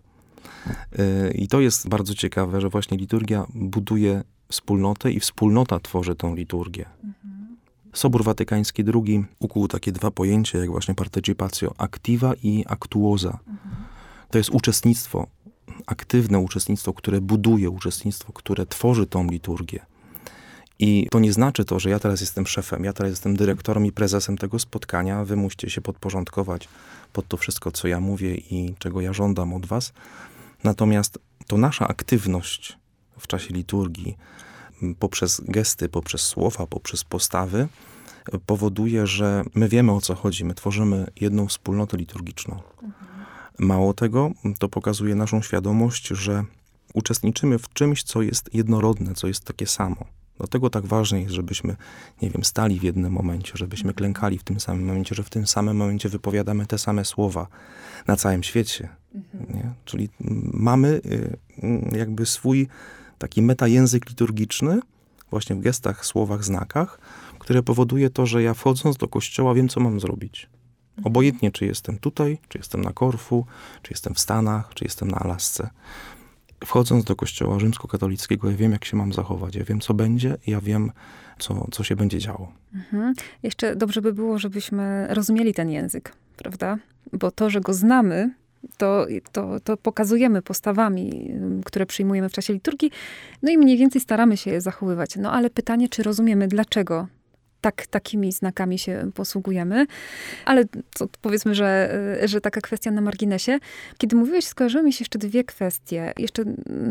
[0.99, 6.35] Y, I to jest bardzo ciekawe, że właśnie liturgia buduje wspólnotę i wspólnota tworzy tą
[6.35, 6.87] liturgię.
[7.05, 7.57] Mhm.
[7.93, 13.39] Sobór Watykański II ukuł takie dwa pojęcia, jak właśnie participatio activa i actuosa.
[13.47, 13.77] Mhm.
[14.31, 15.27] To jest uczestnictwo,
[15.87, 19.87] aktywne uczestnictwo, które buduje uczestnictwo, które tworzy tą liturgię.
[20.79, 23.93] I to nie znaczy to, że ja teraz jestem szefem, ja teraz jestem dyrektorem i
[23.93, 26.69] prezesem tego spotkania, wy musicie się podporządkować
[27.13, 29.93] pod to wszystko, co ja mówię i czego ja żądam od was.
[30.65, 32.79] Natomiast to nasza aktywność
[33.19, 34.17] w czasie liturgii,
[34.99, 37.69] poprzez gesty, poprzez słowa, poprzez postawy,
[38.47, 40.45] powoduje, że my wiemy o co chodzi.
[40.45, 42.63] My tworzymy jedną wspólnotę liturgiczną.
[43.59, 46.45] Mało tego, to pokazuje naszą świadomość, że
[46.95, 49.97] uczestniczymy w czymś, co jest jednorodne, co jest takie samo.
[50.39, 51.77] Dlatego tak ważne jest, żebyśmy,
[52.23, 55.47] nie wiem, stali w jednym momencie, żebyśmy klękali w tym samym momencie, że w tym
[55.47, 57.47] samym momencie wypowiadamy te same słowa
[58.07, 58.89] na całym świecie.
[59.55, 59.73] Nie?
[59.85, 60.09] Czyli
[60.53, 61.39] mamy y,
[61.97, 62.69] jakby swój
[63.19, 64.81] taki metajęzyk liturgiczny,
[65.31, 66.99] właśnie w gestach, słowach, znakach,
[67.39, 70.49] które powoduje to, że ja wchodząc do kościoła wiem, co mam zrobić.
[71.05, 73.47] Obojętnie, czy jestem tutaj, czy jestem na Korfu,
[73.83, 75.71] czy jestem w Stanach, czy jestem na Alasce
[76.65, 80.61] wchodząc do kościoła rzymskokatolickiego, ja wiem, jak się mam zachować, ja wiem, co będzie, ja
[80.61, 80.93] wiem,
[81.39, 82.53] co, co się będzie działo.
[82.75, 83.15] Mhm.
[83.43, 86.79] Jeszcze dobrze by było, żebyśmy rozumieli ten język, prawda?
[87.13, 88.35] Bo to, że go znamy,
[88.77, 91.31] to, to, to pokazujemy postawami,
[91.65, 92.91] które przyjmujemy w czasie liturgii,
[93.43, 95.17] no i mniej więcej staramy się je zachowywać.
[95.17, 97.07] No ale pytanie, czy rozumiemy, dlaczego
[97.61, 99.87] tak, takimi znakami się posługujemy.
[100.45, 100.65] Ale
[100.99, 103.59] to powiedzmy, że, że taka kwestia na marginesie.
[103.99, 106.13] Kiedy mówiłeś, skojarzyły mi się jeszcze dwie kwestie.
[106.19, 106.43] Jeszcze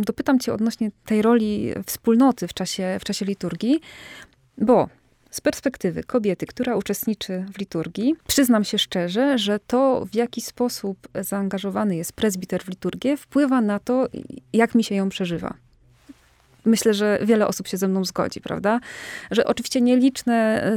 [0.01, 3.79] dopytam cię odnośnie tej roli wspólnoty w czasie, w czasie liturgii,
[4.57, 4.89] bo
[5.31, 11.07] z perspektywy kobiety, która uczestniczy w liturgii, przyznam się szczerze, że to, w jaki sposób
[11.21, 14.07] zaangażowany jest prezbiter w liturgię, wpływa na to,
[14.53, 15.64] jak mi się ją przeżywa
[16.65, 18.79] myślę, że wiele osób się ze mną zgodzi, prawda?
[19.31, 20.67] Że oczywiście nieliczne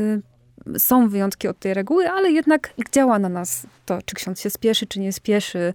[0.67, 4.51] y, są wyjątki od tej reguły, ale jednak działa na nas to, czy ksiądz się
[4.51, 5.73] spieszy, czy nie spieszy.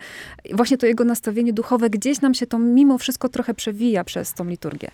[0.54, 4.45] Właśnie to jego nastawienie duchowe gdzieś nam się to mimo wszystko trochę przewija przez tą
[4.45, 4.91] liturgię.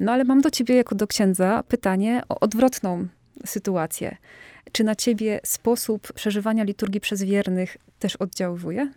[0.00, 3.06] No ale mam do ciebie jako do księdza pytanie o odwrotną
[3.46, 4.16] sytuację.
[4.72, 8.92] Czy na ciebie sposób przeżywania liturgii przez wiernych też oddziaływuje?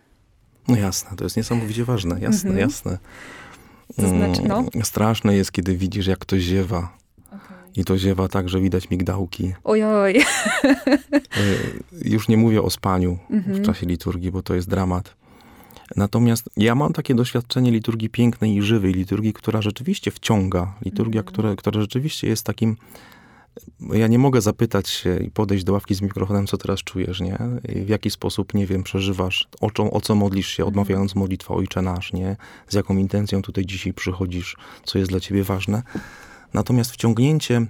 [0.68, 2.58] No jasne, to jest niesamowicie ważne, jasne, mhm.
[2.58, 2.98] jasne.
[3.96, 4.58] To znaczy, no.
[4.58, 7.02] Mm, straszne jest, kiedy widzisz, jak to ziewa.
[7.76, 9.54] I to ziewa tak, że widać migdałki.
[9.64, 10.20] Ojoj.
[11.36, 13.56] E, już nie mówię o spaniu mhm.
[13.56, 15.14] w czasie liturgii, bo to jest dramat.
[15.96, 21.34] Natomiast ja mam takie doświadczenie liturgii pięknej i żywej, liturgii, która rzeczywiście wciąga, liturgia, mhm.
[21.34, 22.76] która, która rzeczywiście jest takim
[23.92, 27.38] ja nie mogę zapytać się i podejść do ławki z mikrofonem, co teraz czujesz, nie?
[27.64, 31.82] w jaki sposób, nie wiem, przeżywasz, o, co, o co modlisz się, odmawiając modlitwę Ojcze
[31.82, 32.36] Nasz, nie?
[32.68, 35.82] Z jaką intencją tutaj dzisiaj przychodzisz, co jest dla ciebie ważne.
[36.54, 37.66] Natomiast wciągnięcie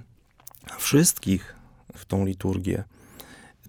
[0.77, 1.55] wszystkich
[1.95, 2.83] w tą liturgię,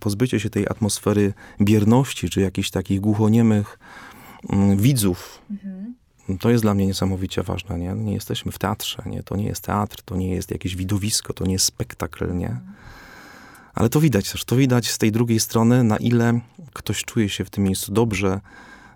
[0.01, 3.79] pozbycie się tej atmosfery bierności, czy jakichś takich głuchoniemych
[4.51, 6.04] mm, widzów, mhm
[6.41, 7.93] to jest dla mnie niesamowicie ważne, nie?
[7.93, 9.23] Nie jesteśmy w teatrze, nie?
[9.23, 12.61] To nie jest teatr, to nie jest jakieś widowisko, to nie jest spektakl, nie?
[13.75, 16.41] Ale to widać też, to widać z tej drugiej strony, na ile
[16.73, 18.41] ktoś czuje się w tym miejscu dobrze,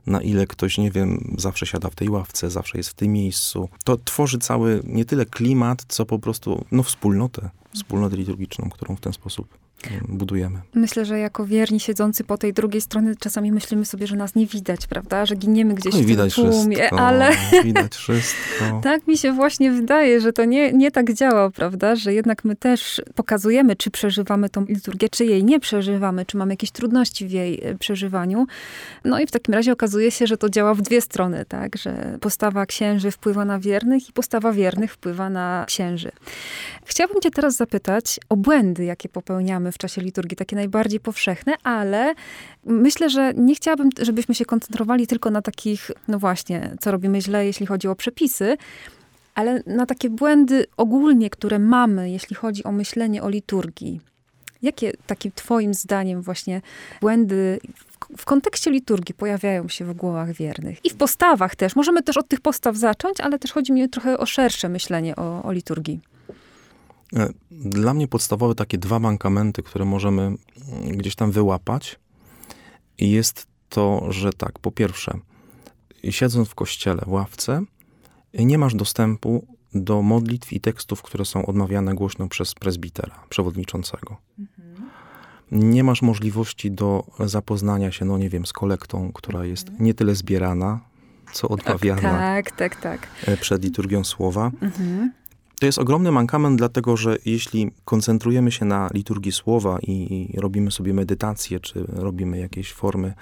[0.06, 3.68] na ile ktoś, nie wiem, zawsze siada w tej ławce, zawsze jest w tym miejscu.
[3.84, 9.00] To tworzy cały, nie tyle klimat, co po prostu, no, wspólnotę, wspólnotę liturgiczną, którą w
[9.00, 9.67] ten sposób
[10.08, 10.60] budujemy.
[10.74, 14.46] Myślę, że jako wierni siedzący po tej drugiej stronie czasami myślimy sobie, że nas nie
[14.46, 15.26] widać, prawda?
[15.26, 17.30] Że giniemy gdzieś no w widać tym tłumie, wszystko, ale
[17.64, 18.64] widać wszystko.
[18.84, 21.96] tak mi się właśnie wydaje, że to nie, nie tak działa, prawda?
[21.96, 26.52] Że jednak my też pokazujemy, czy przeżywamy tą liturgię, czy jej nie przeżywamy, czy mamy
[26.52, 28.46] jakieś trudności w jej e, przeżywaniu.
[29.04, 31.76] No i w takim razie okazuje się, że to działa w dwie strony, tak?
[31.76, 36.10] Że postawa księży wpływa na wiernych i postawa wiernych wpływa na księży.
[36.84, 41.54] Chciałabym cię teraz zapytać o błędy, jakie popełniamy mamy w czasie liturgii, takie najbardziej powszechne,
[41.62, 42.14] ale
[42.64, 47.46] myślę, że nie chciałabym, żebyśmy się koncentrowali tylko na takich, no właśnie, co robimy źle,
[47.46, 48.56] jeśli chodzi o przepisy,
[49.34, 54.00] ale na takie błędy ogólnie, które mamy, jeśli chodzi o myślenie o liturgii.
[54.62, 56.62] Jakie takim twoim zdaniem właśnie
[57.00, 57.60] błędy
[58.16, 60.84] w kontekście liturgii pojawiają się w głowach wiernych?
[60.84, 61.76] I w postawach też.
[61.76, 65.42] Możemy też od tych postaw zacząć, ale też chodzi mi trochę o szersze myślenie o,
[65.42, 66.00] o liturgii.
[67.16, 70.38] E, dla mnie podstawowe takie dwa mankamenty, które możemy mm,
[70.96, 71.98] gdzieś tam wyłapać,
[72.98, 75.18] jest to, że tak, po pierwsze,
[76.10, 77.62] siedząc w kościele, w ławce,
[78.34, 84.16] nie masz dostępu do modlitw i tekstów, które są odmawiane głośno przez prezbitera, przewodniczącego.
[84.38, 84.90] Mhm.
[85.52, 89.84] Nie masz możliwości do zapoznania się, no nie wiem, z kolektą, która jest mhm.
[89.84, 90.80] nie tyle zbierana,
[91.32, 92.00] co odmawiana.
[92.00, 93.08] Tak, tak, tak.
[93.26, 94.50] E, przed liturgią słowa.
[94.62, 95.12] Mhm.
[95.60, 100.94] To jest ogromny mankament, dlatego że jeśli koncentrujemy się na liturgii słowa i robimy sobie
[100.94, 103.14] medytację, czy robimy jakieś formy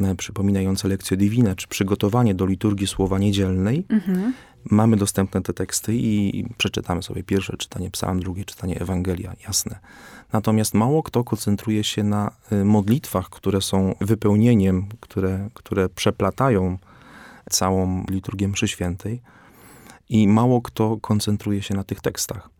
[0.00, 4.32] e, przypominające lekcje divine, czy przygotowanie do liturgii słowa niedzielnej, mhm.
[4.70, 9.78] mamy dostępne te teksty i przeczytamy sobie pierwsze czytanie psalm, drugie czytanie Ewangelia, jasne.
[10.32, 16.78] Natomiast mało kto koncentruje się na e, modlitwach, które są wypełnieniem, które, które przeplatają
[17.50, 19.20] całą liturgię mszy świętej
[20.08, 22.50] i mało kto koncentruje się na tych tekstach.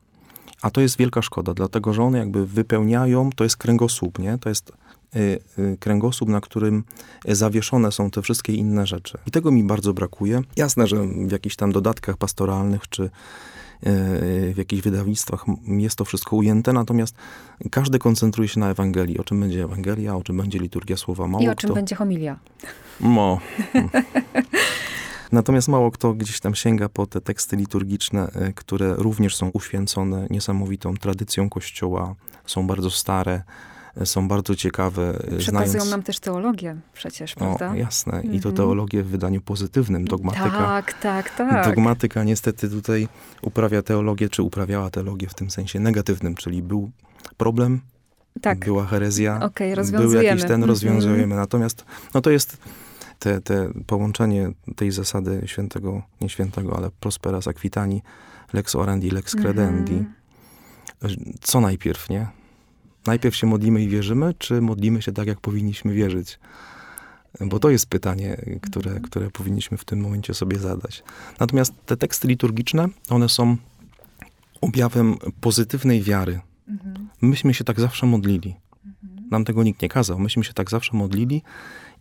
[0.63, 4.39] A to jest wielka szkoda, dlatego że one jakby wypełniają, to jest kręgosłup, nie?
[4.39, 4.73] To jest
[5.17, 6.85] y, y, kręgosłup, na którym
[7.29, 9.19] zawieszone są te wszystkie inne rzeczy.
[9.27, 10.43] I tego mi bardzo brakuje.
[10.57, 13.11] Jasne, że w jakichś tam dodatkach pastoralnych, czy y,
[14.55, 17.15] w jakichś wydawnictwach jest to wszystko ujęte, natomiast
[17.71, 19.19] każdy koncentruje się na Ewangelii.
[19.19, 21.27] O czym będzie Ewangelia, o czym będzie liturgia słowa.
[21.27, 21.75] Mało I o czym kto...
[21.75, 22.39] będzie homilia.
[23.01, 23.41] Mo.
[25.33, 30.27] Natomiast mało kto gdzieś tam sięga po te teksty liturgiczne, e, które również są uświęcone
[30.31, 32.15] niesamowitą tradycją Kościoła,
[32.47, 33.43] są bardzo stare,
[33.97, 35.11] e, są bardzo ciekawe.
[35.11, 35.91] E, Przekazują znając...
[35.91, 37.71] nam też teologię przecież, prawda?
[37.71, 38.23] O, jasne.
[38.23, 38.55] I to mhm.
[38.55, 40.05] teologię w wydaniu pozytywnym.
[40.05, 40.51] Dogmatyka.
[40.51, 41.67] Tak, tak, tak.
[41.67, 43.09] Dogmatyka niestety tutaj
[43.43, 46.91] uprawia teologię, czy uprawiała teologię w tym sensie negatywnym, czyli był
[47.37, 47.81] problem,
[48.43, 48.59] tak.
[48.59, 51.23] była herezja, okay, był jakiś ten, rozwiązujemy.
[51.25, 51.41] Mm -hmm.
[51.41, 52.59] Natomiast no to jest
[53.19, 58.03] te, te połączenie tej zasady świętego, nie świętego, ale prosperas aquitani,
[58.53, 59.93] lex orandi, lex credendi.
[59.93, 61.39] Mm -hmm.
[61.41, 62.27] Co najpierw, nie?
[63.07, 66.39] Najpierw się modlimy i wierzymy, czy modlimy się tak, jak powinniśmy wierzyć?
[67.41, 69.01] Bo to jest pytanie, które, -hmm.
[69.01, 71.03] które powinniśmy w tym momencie sobie zadać.
[71.41, 73.57] Natomiast te teksty liturgiczne, one są
[74.61, 76.41] objawem pozytywnej wiary.
[76.69, 77.07] -hmm.
[77.21, 78.55] Myśmy się tak zawsze modlili.
[78.85, 79.29] Mhm.
[79.31, 80.19] Nam tego nikt nie kazał.
[80.19, 81.43] Myśmy się tak zawsze modlili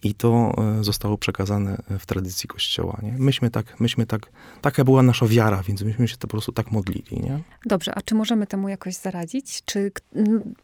[0.03, 2.99] i to e, zostało przekazane w tradycji Kościoła.
[3.03, 3.11] Nie?
[3.11, 4.29] Myśmy tak, myśmy tak,
[4.61, 7.21] taka była nasza wiara, więc myśmy się po prostu tak modlili.
[7.23, 7.39] Nie?
[7.65, 9.61] Dobrze, a czy możemy temu jakoś zaradzić?
[9.65, 9.91] Czy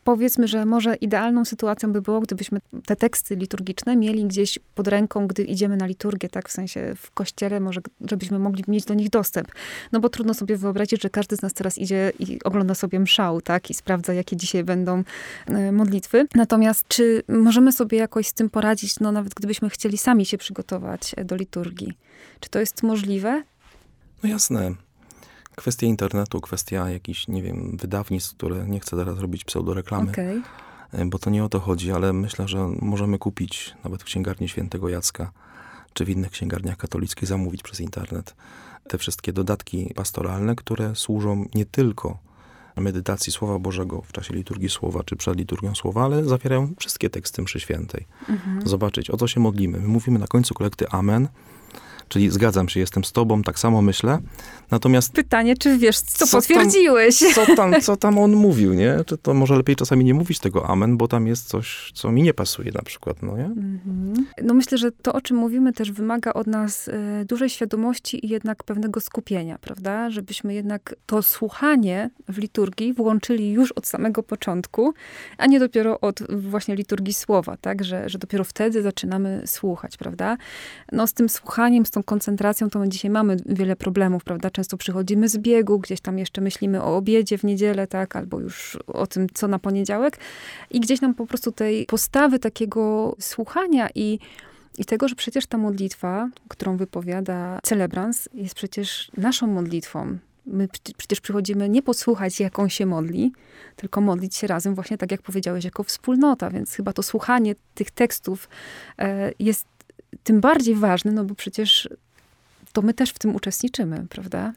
[0.03, 5.27] powiedzmy, że może idealną sytuacją by było, gdybyśmy te teksty liturgiczne mieli gdzieś pod ręką,
[5.27, 9.09] gdy idziemy na liturgię, tak w sensie w kościele, może żebyśmy mogli mieć do nich
[9.09, 9.47] dostęp.
[9.91, 13.41] No bo trudno sobie wyobrazić, że każdy z nas teraz idzie i ogląda sobie mszał,
[13.41, 13.69] tak?
[13.69, 15.03] I sprawdza, jakie dzisiaj będą
[15.47, 16.27] e, modlitwy.
[16.35, 21.15] Natomiast czy możemy sobie jakoś z tym poradzić, no nawet gdybyśmy chcieli sami się przygotować
[21.17, 21.97] e, do liturgii.
[22.39, 23.43] Czy to jest możliwe?
[24.23, 24.75] No jasne.
[25.55, 30.12] Kwestia internetu, kwestia jakichś, nie wiem, wydawnictw, które nie chcę teraz robić pseudoreklamy.
[30.12, 30.41] Okay.
[31.05, 34.89] Bo to nie o to chodzi, ale myślę, że możemy kupić nawet w księgarni świętego
[34.89, 35.31] Jacka,
[35.93, 38.36] czy w innych księgarniach katolickich zamówić przez internet
[38.88, 42.17] te wszystkie dodatki pastoralne, które służą nie tylko
[42.81, 47.41] medytacji Słowa Bożego w czasie liturgii Słowa, czy przed liturgią Słowa, ale zawierają wszystkie teksty
[47.41, 48.05] mszy świętej.
[48.29, 48.67] Mhm.
[48.67, 49.79] Zobaczyć, o co się modlimy.
[49.79, 51.27] My mówimy na końcu kolekty Amen,
[52.07, 54.19] Czyli zgadzam się, jestem z tobą, tak samo myślę.
[54.71, 55.13] Natomiast...
[55.13, 57.19] Pytanie, czy wiesz, co, co potwierdziłeś?
[57.19, 58.97] Tam, co, tam, co tam on mówił, nie?
[59.05, 62.23] Czy to może lepiej czasami nie mówić tego amen, bo tam jest coś, co mi
[62.23, 63.43] nie pasuje na przykład, no nie?
[63.43, 64.23] Mm-hmm.
[64.43, 66.93] No myślę, że to, o czym mówimy, też wymaga od nas y,
[67.25, 70.09] dużej świadomości i jednak pewnego skupienia, prawda?
[70.09, 74.93] Żebyśmy jednak to słuchanie w liturgii włączyli już od samego początku,
[75.37, 77.83] a nie dopiero od właśnie liturgii słowa, tak?
[77.83, 80.37] Że, że dopiero wtedy zaczynamy słuchać, prawda?
[80.91, 84.49] No z tym słuchaniem, z tą koncentracją to my dzisiaj mamy wiele problemów, prawda?
[84.49, 88.15] Często przychodzimy z biegu, gdzieś tam jeszcze myślimy o obiedzie w niedzielę, tak?
[88.15, 90.17] Albo już o tym, co na poniedziałek.
[90.71, 94.19] I gdzieś nam po prostu tej postawy takiego słuchania i
[94.77, 100.17] i tego, że przecież ta modlitwa, którą wypowiada celebrans, jest przecież naszą modlitwą.
[100.45, 103.34] My przecież przychodzimy nie posłuchać, jak on się modli,
[103.75, 106.49] tylko modlić się razem, właśnie tak jak powiedziałeś, jako wspólnota.
[106.49, 108.49] Więc chyba to słuchanie tych tekstów
[108.99, 109.67] e, jest
[110.23, 111.89] tym bardziej ważny, no bo przecież
[112.73, 114.54] to my też w tym uczestniczymy, prawda?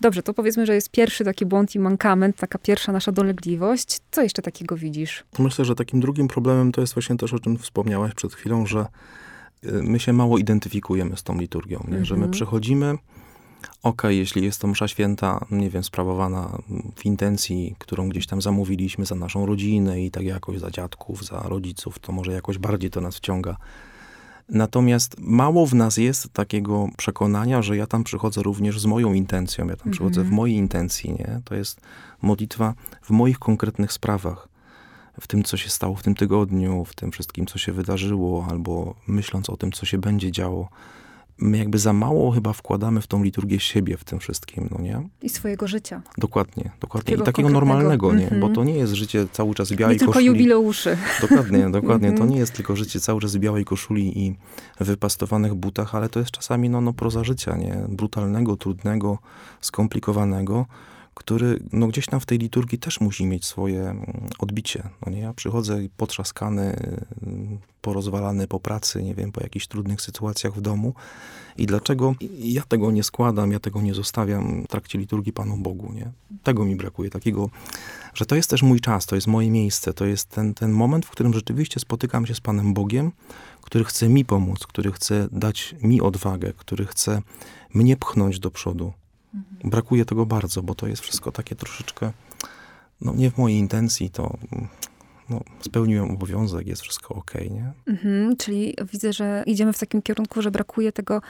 [0.00, 4.00] Dobrze, to powiedzmy, że jest pierwszy taki błąd i mankament, taka pierwsza nasza dolegliwość.
[4.10, 5.24] Co jeszcze takiego widzisz?
[5.38, 8.86] Myślę, że takim drugim problemem to jest właśnie też, o czym wspomniałaś przed chwilą, że
[9.64, 12.04] y, my się mało identyfikujemy z tą liturgią, nie?
[12.04, 12.30] że my mhm.
[12.30, 12.94] przychodzimy,
[13.82, 16.58] ok, jeśli jest to msza święta, nie wiem, sprawowana
[16.96, 21.40] w intencji, którą gdzieś tam zamówiliśmy za naszą rodzinę i tak jakoś za dziadków, za
[21.40, 23.56] rodziców, to może jakoś bardziej to nas wciąga.
[24.48, 29.68] Natomiast mało w nas jest takiego przekonania, że ja tam przychodzę również z moją intencją,
[29.68, 30.36] ja tam przychodzę w mhm.
[30.36, 31.40] mojej intencji, nie?
[31.44, 31.80] To jest
[32.22, 34.48] modlitwa w moich konkretnych sprawach
[35.20, 38.94] w tym, co się stało w tym tygodniu, w tym wszystkim, co się wydarzyło, albo
[39.06, 40.68] myśląc o tym, co się będzie działo
[41.38, 45.08] my jakby za mało chyba wkładamy w tą liturgię siebie w tym wszystkim, no nie?
[45.22, 46.02] I swojego życia.
[46.18, 47.04] Dokładnie, dokładnie.
[47.04, 48.28] Takiego I takiego normalnego, nie?
[48.28, 48.40] Mm -hmm.
[48.40, 50.24] Bo to nie jest życie cały czas w białej nie koszuli.
[50.24, 50.96] tylko jubileuszy.
[51.28, 52.12] Dokładnie, dokładnie.
[52.12, 54.34] To nie jest tylko życie cały czas w białej koszuli i
[54.80, 57.86] wypastowanych butach, ale to jest czasami no, no proza życia, nie?
[57.88, 59.18] Brutalnego, trudnego,
[59.60, 60.66] skomplikowanego,
[61.14, 64.88] który no, gdzieś tam w tej liturgii też musi mieć swoje mm, odbicie.
[65.06, 65.18] No nie?
[65.18, 66.76] Ja przychodzę potrzaskany,
[67.26, 70.94] mm, porozwalany po pracy, nie wiem, po jakichś trudnych sytuacjach w domu.
[71.56, 75.92] I dlaczego ja tego nie składam, ja tego nie zostawiam w trakcie liturgii Panu Bogu,
[75.92, 76.12] nie?
[76.42, 77.50] Tego mi brakuje, takiego,
[78.14, 81.06] że to jest też mój czas, to jest moje miejsce, to jest ten, ten moment,
[81.06, 83.12] w którym rzeczywiście spotykam się z Panem Bogiem,
[83.62, 87.22] który chce mi pomóc, który chce dać mi odwagę, który chce
[87.74, 88.92] mnie pchnąć do przodu.
[89.34, 89.70] Mhm.
[89.70, 92.12] Brakuje tego bardzo, bo to jest wszystko takie troszeczkę,
[93.00, 94.36] no nie w mojej intencji, to
[95.30, 97.72] no, spełniłem obowiązek, jest wszystko ok, nie?
[97.86, 101.22] Mhm, czyli widzę, że idziemy w takim kierunku, że brakuje tego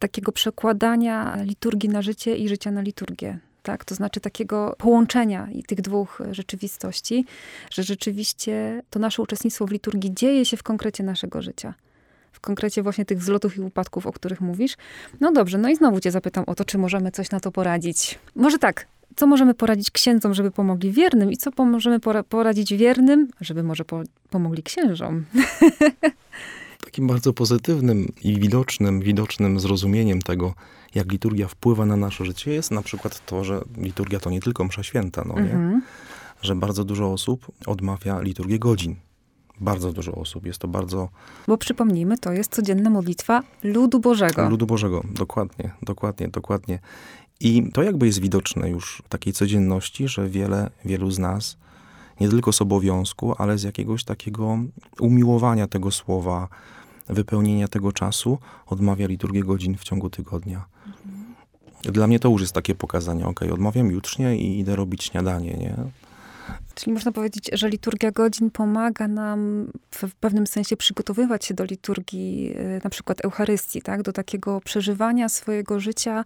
[0.00, 3.38] takiego przekładania liturgii na życie i życia na liturgię.
[3.62, 3.84] Tak?
[3.84, 7.24] To znaczy takiego połączenia tych dwóch rzeczywistości,
[7.70, 11.74] że rzeczywiście to nasze uczestnictwo w liturgii dzieje się w konkrecie naszego życia
[12.40, 14.76] w konkrecie właśnie tych wzlotów i upadków, o których mówisz.
[15.20, 18.18] No dobrze, no i znowu cię zapytam o to, czy możemy coś na to poradzić.
[18.36, 23.62] Może tak, co możemy poradzić księdzom, żeby pomogli wiernym i co możemy poradzić wiernym, żeby
[23.62, 25.24] może po pomogli księżom?
[26.84, 30.54] Takim bardzo pozytywnym i widocznym, widocznym zrozumieniem tego,
[30.94, 34.64] jak liturgia wpływa na nasze życie, jest na przykład to, że liturgia to nie tylko
[34.64, 35.40] msza święta, no nie?
[35.40, 35.82] Mhm.
[36.42, 38.96] Że bardzo dużo osób odmawia liturgię godzin
[39.60, 40.46] bardzo dużo osób.
[40.46, 41.08] Jest to bardzo.
[41.46, 44.48] Bo przypomnijmy, to jest codzienna modlitwa ludu Bożego.
[44.48, 46.78] Ludu Bożego, dokładnie, dokładnie, dokładnie.
[47.40, 51.56] I to jakby jest widoczne już w takiej codzienności, że wiele, wielu z nas
[52.20, 54.58] nie tylko z obowiązku, ale z jakiegoś takiego
[55.00, 56.48] umiłowania tego słowa,
[57.08, 60.64] wypełnienia tego czasu, odmawia liturgię godzin w ciągu tygodnia.
[60.86, 61.34] Mhm.
[61.82, 65.76] Dla mnie to już jest takie pokazanie, ok, odmawiam jutrznie i idę robić śniadanie, nie?
[66.74, 72.54] Czyli można powiedzieć, że liturgia godzin pomaga nam w pewnym sensie przygotowywać się do liturgii,
[72.56, 74.02] y, na przykład Eucharystii, tak?
[74.02, 76.24] do takiego przeżywania swojego życia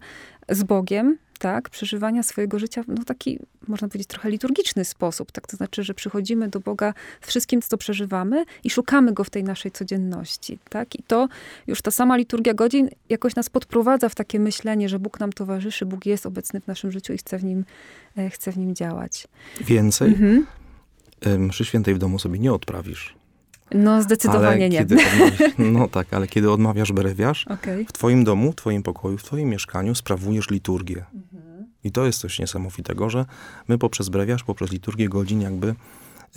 [0.49, 5.31] z Bogiem, tak, przeżywania swojego życia w no, taki, można powiedzieć, trochę liturgiczny sposób.
[5.31, 5.47] Tak?
[5.47, 9.71] To znaczy, że przychodzimy do Boga wszystkim, co przeżywamy i szukamy Go w tej naszej
[9.71, 10.59] codzienności.
[10.69, 10.95] Tak?
[10.95, 11.27] I to
[11.67, 15.85] już ta sama liturgia godzin jakoś nas podprowadza w takie myślenie, że Bóg nam towarzyszy,
[15.85, 17.65] Bóg jest obecny w naszym życiu i chce w nim,
[18.17, 19.27] e, chce w nim działać.
[19.61, 20.07] Więcej?
[20.07, 20.45] Mhm.
[21.39, 23.14] Mszy świętej w domu sobie nie odprawisz.
[23.71, 24.85] No, zdecydowanie nie.
[25.57, 27.85] No tak, ale kiedy odmawiasz brewiarz, okay.
[27.85, 31.05] w twoim domu, w twoim pokoju, w twoim mieszkaniu sprawujesz liturgię.
[31.13, 31.65] Mhm.
[31.83, 33.25] I to jest coś niesamowitego, że
[33.67, 35.75] my poprzez brewiarz, poprzez liturgię godzin jakby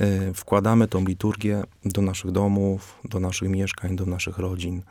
[0.01, 4.83] y, wkładamy tą liturgię do naszych domów, do naszych mieszkań, do naszych rodzin,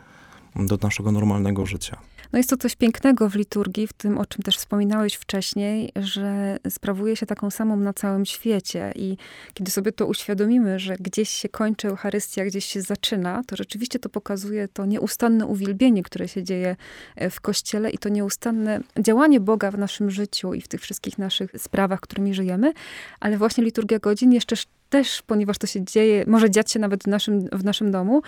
[0.65, 1.97] do naszego normalnego życia.
[2.33, 6.57] No jest to coś pięknego w liturgii, w tym, o czym też wspominałeś wcześniej, że
[6.69, 8.91] sprawuje się taką samą na całym świecie.
[8.95, 9.17] I
[9.53, 14.09] kiedy sobie to uświadomimy, że gdzieś się kończy Eucharystia, gdzieś się zaczyna, to rzeczywiście to
[14.09, 16.75] pokazuje to nieustanne uwielbienie, które się dzieje
[17.15, 21.17] e, w Kościele i to nieustanne działanie Boga w naszym życiu i w tych wszystkich
[21.17, 22.73] naszych sprawach, którymi żyjemy.
[23.19, 24.55] Ale właśnie liturgia godzin jeszcze
[24.89, 28.21] też, ponieważ to się dzieje, może dziać się nawet w naszym, w naszym domu,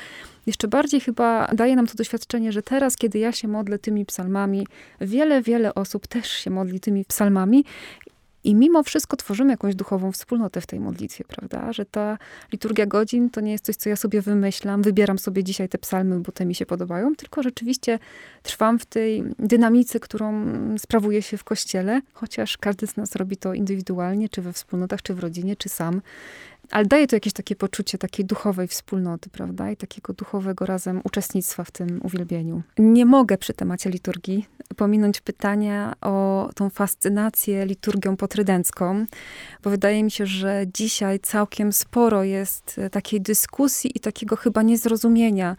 [0.45, 4.67] jeszcze bardziej chyba daje nam to doświadczenie, że teraz, kiedy ja się modlę tymi psalmami,
[5.01, 7.65] wiele, wiele osób też się modli tymi psalmami
[8.43, 11.73] i mimo wszystko tworzymy jakąś duchową wspólnotę w tej modlitwie, prawda?
[11.73, 12.17] Że ta
[12.51, 16.19] liturgia godzin to nie jest coś, co ja sobie wymyślam, wybieram sobie dzisiaj te psalmy,
[16.19, 17.99] bo te mi się podobają, tylko rzeczywiście
[18.43, 20.45] trwam w tej dynamice, którą
[20.77, 25.13] sprawuje się w kościele, chociaż każdy z nas robi to indywidualnie, czy we wspólnotach, czy
[25.13, 26.01] w rodzinie, czy sam.
[26.71, 29.71] Ale daje to jakieś takie poczucie takiej duchowej wspólnoty, prawda?
[29.71, 32.61] I takiego duchowego razem uczestnictwa w tym uwielbieniu.
[32.77, 39.05] Nie mogę przy temacie liturgii pominąć pytania o tą fascynację liturgią potrydencką,
[39.63, 45.55] bo wydaje mi się, że dzisiaj całkiem sporo jest takiej dyskusji i takiego chyba niezrozumienia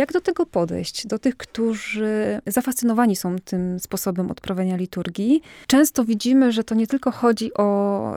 [0.00, 1.06] Jak do tego podejść?
[1.06, 5.42] Do tych, którzy zafascynowani są tym sposobem odprawiania liturgii.
[5.66, 8.12] Często widzimy, że to nie tylko chodzi o,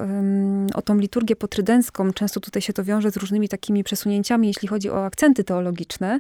[0.74, 4.90] o tą liturgię potrydencką, często tutaj się to wiąże z różnymi takimi przesunięciami, jeśli chodzi
[4.90, 6.20] o akcenty teologiczne.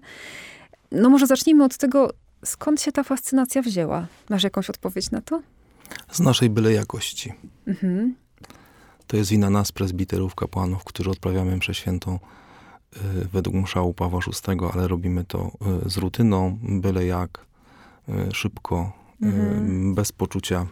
[0.91, 2.13] No może zacznijmy od tego,
[2.45, 4.07] skąd się ta fascynacja wzięła?
[4.29, 5.41] Masz jakąś odpowiedź na to?
[6.11, 7.33] Z naszej byle jakości.
[7.67, 8.15] Mhm.
[9.07, 12.19] To jest wina nas, prezbiterów, kapłanów, którzy odprawiamy mszę świętą
[13.33, 15.51] według mszału Pawła VI, ale robimy to
[15.85, 17.45] y, z rutyną, byle jak,
[18.09, 18.91] y, szybko,
[19.21, 19.95] mhm.
[19.95, 20.65] bez poczucia,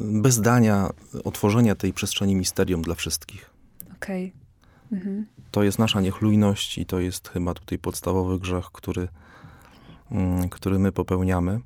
[0.00, 0.90] bez dania
[1.24, 3.50] otworzenia tej przestrzeni misterium dla wszystkich.
[3.96, 4.32] Okej.
[4.88, 4.98] Okay.
[4.98, 5.26] Mhm.
[5.50, 9.08] To jest nasza niechlujność i to jest chyba tutaj podstawowy grzech, który,
[10.10, 11.60] mm, który my popełniamy.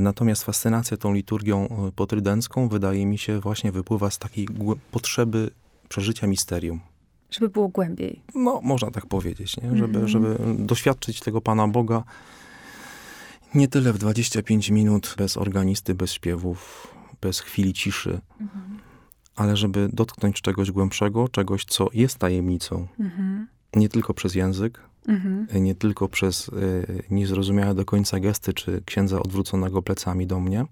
[0.00, 4.48] Natomiast fascynacja tą liturgią potrydencką wydaje mi się właśnie wypływa z takiej
[4.90, 5.50] potrzeby
[5.88, 6.80] przeżycia misterium.
[7.32, 8.22] Żeby było głębiej.
[8.34, 9.76] No, można tak powiedzieć, nie?
[9.76, 12.02] Żeby, mm żeby doświadczyć tego Pana Boga
[13.54, 16.88] nie tyle w 25 minut bez organisty, bez śpiewów,
[17.20, 18.46] bez chwili ciszy, -hmm.
[19.36, 22.86] ale żeby dotknąć czegoś głębszego, czegoś, co jest tajemnicą.
[23.00, 23.44] -hmm.
[23.76, 25.46] Nie tylko przez język, Mhm.
[25.62, 30.64] Nie tylko przez y, niezrozumiałe do końca gesty, czy księdza odwróconego plecami do mnie,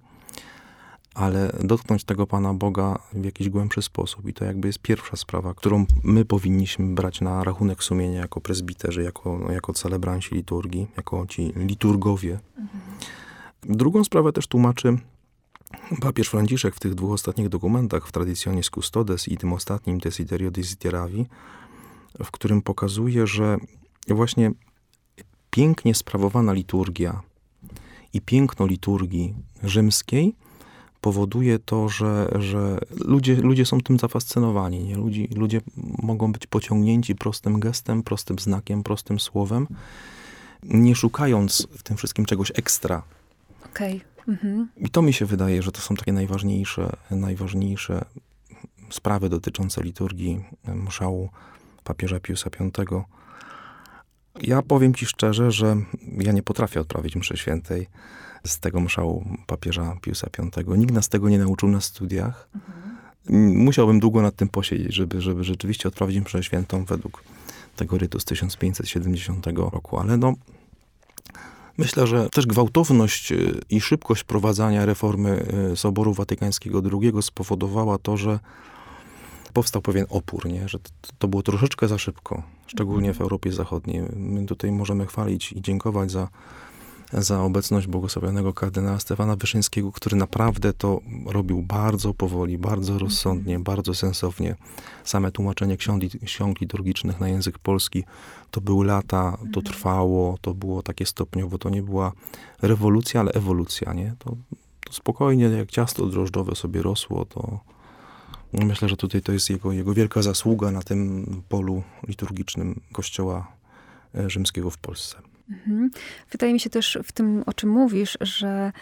[1.14, 4.28] ale dotknąć tego Pana Boga w jakiś głębszy sposób.
[4.28, 9.02] I to jakby jest pierwsza sprawa, którą my powinniśmy brać na rachunek sumienia jako prezbiterzy,
[9.02, 12.38] jako, jako celebranci liturgii, jako ci liturgowie.
[12.58, 12.80] Mhm.
[13.62, 14.98] Drugą sprawę też tłumaczy
[16.00, 21.26] papież Franciszek w tych dwóch ostatnich dokumentach, w Traditionis Custodes i tym ostatnim Desiderio Desideravi,
[22.24, 23.56] w którym pokazuje, że
[24.08, 24.50] właśnie
[25.50, 27.20] pięknie sprawowana liturgia
[28.12, 30.34] i piękno liturgii rzymskiej
[31.00, 34.84] powoduje to, że, że ludzie, ludzie są tym zafascynowani.
[34.84, 34.96] Nie?
[34.96, 35.60] Ludzie, ludzie
[36.02, 39.66] mogą być pociągnięci prostym gestem, prostym znakiem, prostym słowem,
[40.62, 43.02] nie szukając w tym wszystkim czegoś ekstra.
[43.66, 43.96] Okej.
[43.96, 44.34] Okay.
[44.34, 44.68] Mhm.
[44.76, 48.04] I to mi się wydaje, że to są takie najważniejsze, najważniejsze
[48.90, 50.44] sprawy dotyczące liturgii
[50.74, 51.28] mszału
[51.84, 52.70] papieża Piusa V
[54.42, 55.76] ja powiem ci szczerze, że
[56.18, 57.88] ja nie potrafię odprawić mszy świętej
[58.46, 60.28] z tego mszału papieża Piusa
[60.66, 60.78] V.
[60.78, 62.48] Nikt nas tego nie nauczył na studiach.
[62.54, 62.90] Mhm.
[63.56, 67.22] Musiałbym długo nad tym posiedzieć, żeby, żeby rzeczywiście odprawić mszę świętą według
[67.76, 69.98] tego rytu z 1570 roku.
[69.98, 70.34] Ale no,
[71.78, 78.16] myślę, że też gwałtowność y, i szybkość prowadzenia reformy y, Soboru Watykańskiego II spowodowała to,
[78.16, 78.38] że
[79.52, 80.68] powstał pewien opór, nie?
[80.68, 84.02] że to, to było troszeczkę za szybko, szczególnie w Europie Zachodniej.
[84.16, 86.28] My tutaj możemy chwalić i dziękować za,
[87.12, 93.94] za obecność błogosławionego kardynała Stefana Wyszyńskiego, który naprawdę to robił bardzo powoli, bardzo rozsądnie, bardzo
[93.94, 94.56] sensownie.
[95.04, 98.04] Same tłumaczenie ksiąg, ksiąg liturgicznych na język polski
[98.50, 102.12] to były lata, to trwało, to było takie stopniowo, to nie była
[102.62, 104.14] rewolucja, ale ewolucja, nie?
[104.18, 104.36] To,
[104.86, 107.60] to spokojnie, jak ciasto drożdżowe sobie rosło, to
[108.52, 113.52] Myślę, że tutaj to jest jego, jego wielka zasługa na tym polu liturgicznym Kościoła
[114.14, 115.29] e, rzymskiego w Polsce.
[115.50, 115.90] Mhm.
[116.30, 118.72] Wydaje mi się też w tym, o czym mówisz, że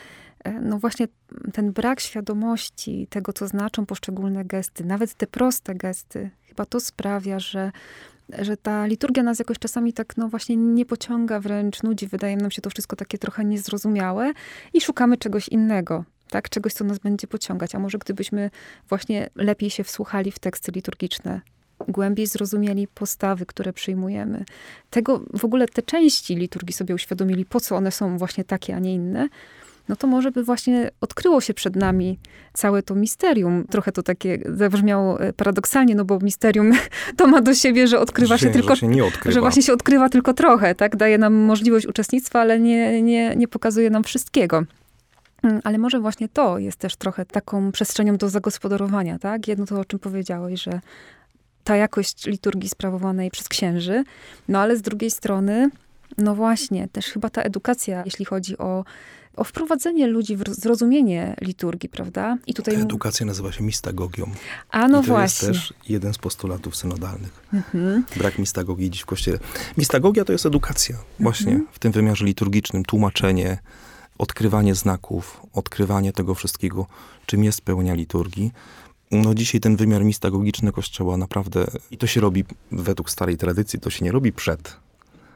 [0.45, 1.09] e, no właśnie
[1.53, 7.41] ten brak świadomości tego, co znaczą poszczególne gesty, nawet te proste gesty, chyba to sprawia,
[7.41, 7.73] że,
[8.39, 12.07] że ta liturgia nas jakoś czasami tak no właśnie nie pociąga, wręcz nudzi.
[12.07, 14.33] Wydaje nam się to wszystko takie trochę niezrozumiałe
[14.73, 16.49] i szukamy czegoś innego tak?
[16.49, 17.75] Czegoś, co nas będzie pociągać.
[17.75, 18.51] A może gdybyśmy
[18.89, 21.41] właśnie lepiej się wsłuchali w teksty liturgiczne,
[21.89, 24.45] głębiej zrozumieli postawy, które przyjmujemy,
[24.91, 28.79] tego w ogóle te części liturgii sobie uświadomili, po co one są właśnie takie, a
[28.79, 29.29] nie inne,
[29.89, 32.19] no to może by właśnie odkryło się przed nami
[32.53, 33.65] całe to misterium.
[33.71, 36.73] Trochę to takie zabrzmiało e, paradoksalnie, no bo misterium
[37.17, 40.35] to ma do siebie, że odkrywa się tylko, że, się że właśnie się odkrywa tylko
[40.35, 40.97] trochę, tak?
[40.97, 44.65] Daje nam możliwość uczestnictwa, ale nie, nie, nie pokazuje nam wszystkiego.
[45.43, 49.49] Mm, ale może właśnie to jest też trochę taką przestrzenią do zagospodarowania, tak?
[49.49, 50.81] Jedno to, o czym powiedziałeś, że
[51.69, 54.05] ta jakość liturgii sprawowanej przez księży,
[54.49, 55.71] no ale z drugiej strony,
[56.19, 58.85] no właśnie, też chyba ta edukacja, jeśli chodzi o,
[59.37, 62.37] o wprowadzenie ludzi w zrozumienie liturgii, prawda?
[62.47, 62.75] I tutaj...
[62.75, 64.31] Ta edukacja nazywa się mistagogią.
[64.71, 65.49] A no I to właśnie.
[65.49, 67.43] jest też jeden z postulatów synodalnych.
[67.53, 68.05] Mhm.
[68.17, 69.39] Brak mistagogii dziś w Kościele.
[69.79, 71.69] Mistagogia to jest edukacja, właśnie mhm.
[71.73, 73.59] w tym wymiarze liturgicznym, tłumaczenie,
[74.19, 76.87] odkrywanie znaków, odkrywanie tego wszystkiego,
[77.27, 78.53] czym jest pełnia liturgii.
[79.11, 83.91] No dzisiaj ten wymiar mistagogiczny Kościoła naprawdę, i to się robi według starej tradycji, to
[83.91, 84.77] się nie robi przed.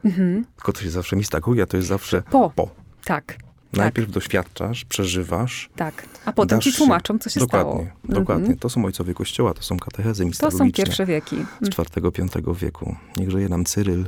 [0.05, 0.45] Mhm.
[0.55, 2.51] Tylko to się zawsze mistagogia, to jest zawsze po.
[2.55, 2.69] po.
[3.05, 3.37] Tak.
[3.73, 4.13] Najpierw tak.
[4.13, 5.69] doświadczasz, przeżywasz.
[5.75, 7.87] Tak, a potem ci tłumaczą, co się dokładnie, stało.
[8.03, 8.59] Dokładnie, mhm.
[8.59, 10.65] To są ojcowie Kościoła, to są katechezy mistagogiczne.
[10.65, 11.45] To są pierwsze wieki.
[11.61, 12.95] Z IV-V wieku.
[13.17, 14.05] Niech żyje nam Cyryl,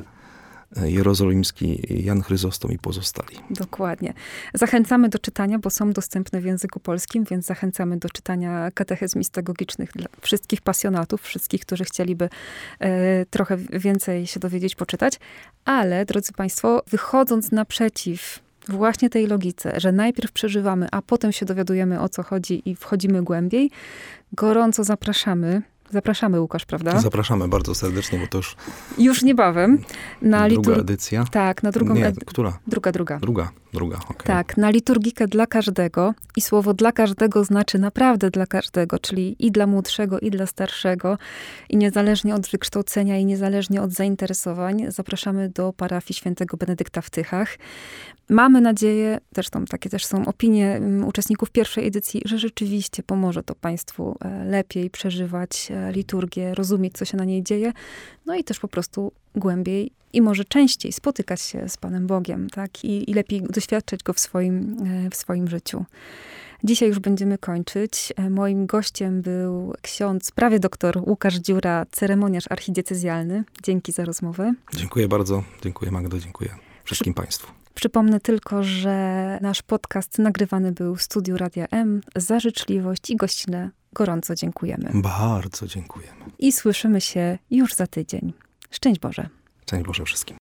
[0.84, 3.38] jerozolimski Jan Chryzostom i pozostali.
[3.49, 4.13] Dokładnie.
[4.53, 9.91] Zachęcamy do czytania, bo są dostępne w języku polskim, więc zachęcamy do czytania katechezm mistagogicznych
[9.91, 12.30] dla wszystkich pasjonatów, wszystkich, którzy chcieliby
[12.80, 15.20] e, trochę więcej się dowiedzieć, poczytać.
[15.66, 22.01] Ale, drodzy Państwo, wychodząc naprzeciw właśnie tej logice, że najpierw przeżywamy, a potem się dowiadujemy
[22.01, 23.72] o co chodzi i wchodzimy głębiej,
[24.34, 25.61] gorąco zapraszamy
[25.91, 26.99] Zapraszamy, Łukasz, prawda?
[26.99, 28.55] Zapraszamy bardzo serdecznie, bo to już...
[28.97, 29.77] Już niebawem.
[30.21, 30.79] Na druga litur...
[30.79, 31.25] edycja?
[31.31, 32.59] Tak, na drugą Nie, która?
[32.67, 33.19] Druga, druga.
[33.19, 34.28] Druga, druga, okay.
[34.28, 36.13] Tak, na liturgikę dla każdego.
[36.38, 41.17] I słowo dla każdego znaczy naprawdę dla każdego, czyli i dla młodszego, i dla starszego.
[41.69, 47.57] I niezależnie od wykształcenia, i niezależnie od zainteresowań, zapraszamy do parafii świętego Benedykta w Tychach.
[48.30, 53.55] Mamy nadzieję, zresztą takie też są opinie mm, uczestników pierwszej edycji, że rzeczywiście pomoże to
[53.55, 57.71] Państwu e, lepiej przeżywać e, liturgię, rozumieć, co się na niej dzieje,
[58.26, 62.86] no i też po prostu głębiej i może częściej spotykać się z Panem Bogiem, tak?
[62.86, 65.86] I, i lepiej doświadczać Go w swoim, e, w swoim życiu.
[66.63, 68.13] Dzisiaj już będziemy kończyć.
[68.29, 73.43] Moim gościem był ksiądz, prawie doktor Łukasz Dziura, ceremoniarz archidiecezjalny.
[73.63, 74.53] Dzięki za rozmowę.
[74.73, 75.43] Dziękuję bardzo.
[75.61, 76.49] Dziękuję Magdo, dziękuję
[76.83, 77.21] wszystkim Przy...
[77.21, 77.47] Państwu.
[77.75, 82.01] Przypomnę tylko, że nasz podcast nagrywany był w studiu Radia M.
[82.15, 84.91] Za życzliwość i gościnę gorąco dziękujemy.
[84.93, 86.25] Bardzo dziękujemy.
[86.39, 88.33] I słyszymy się już za tydzień.
[88.72, 89.30] Szczęść Boże.
[89.61, 90.34] Szczęść Boże wszystkim.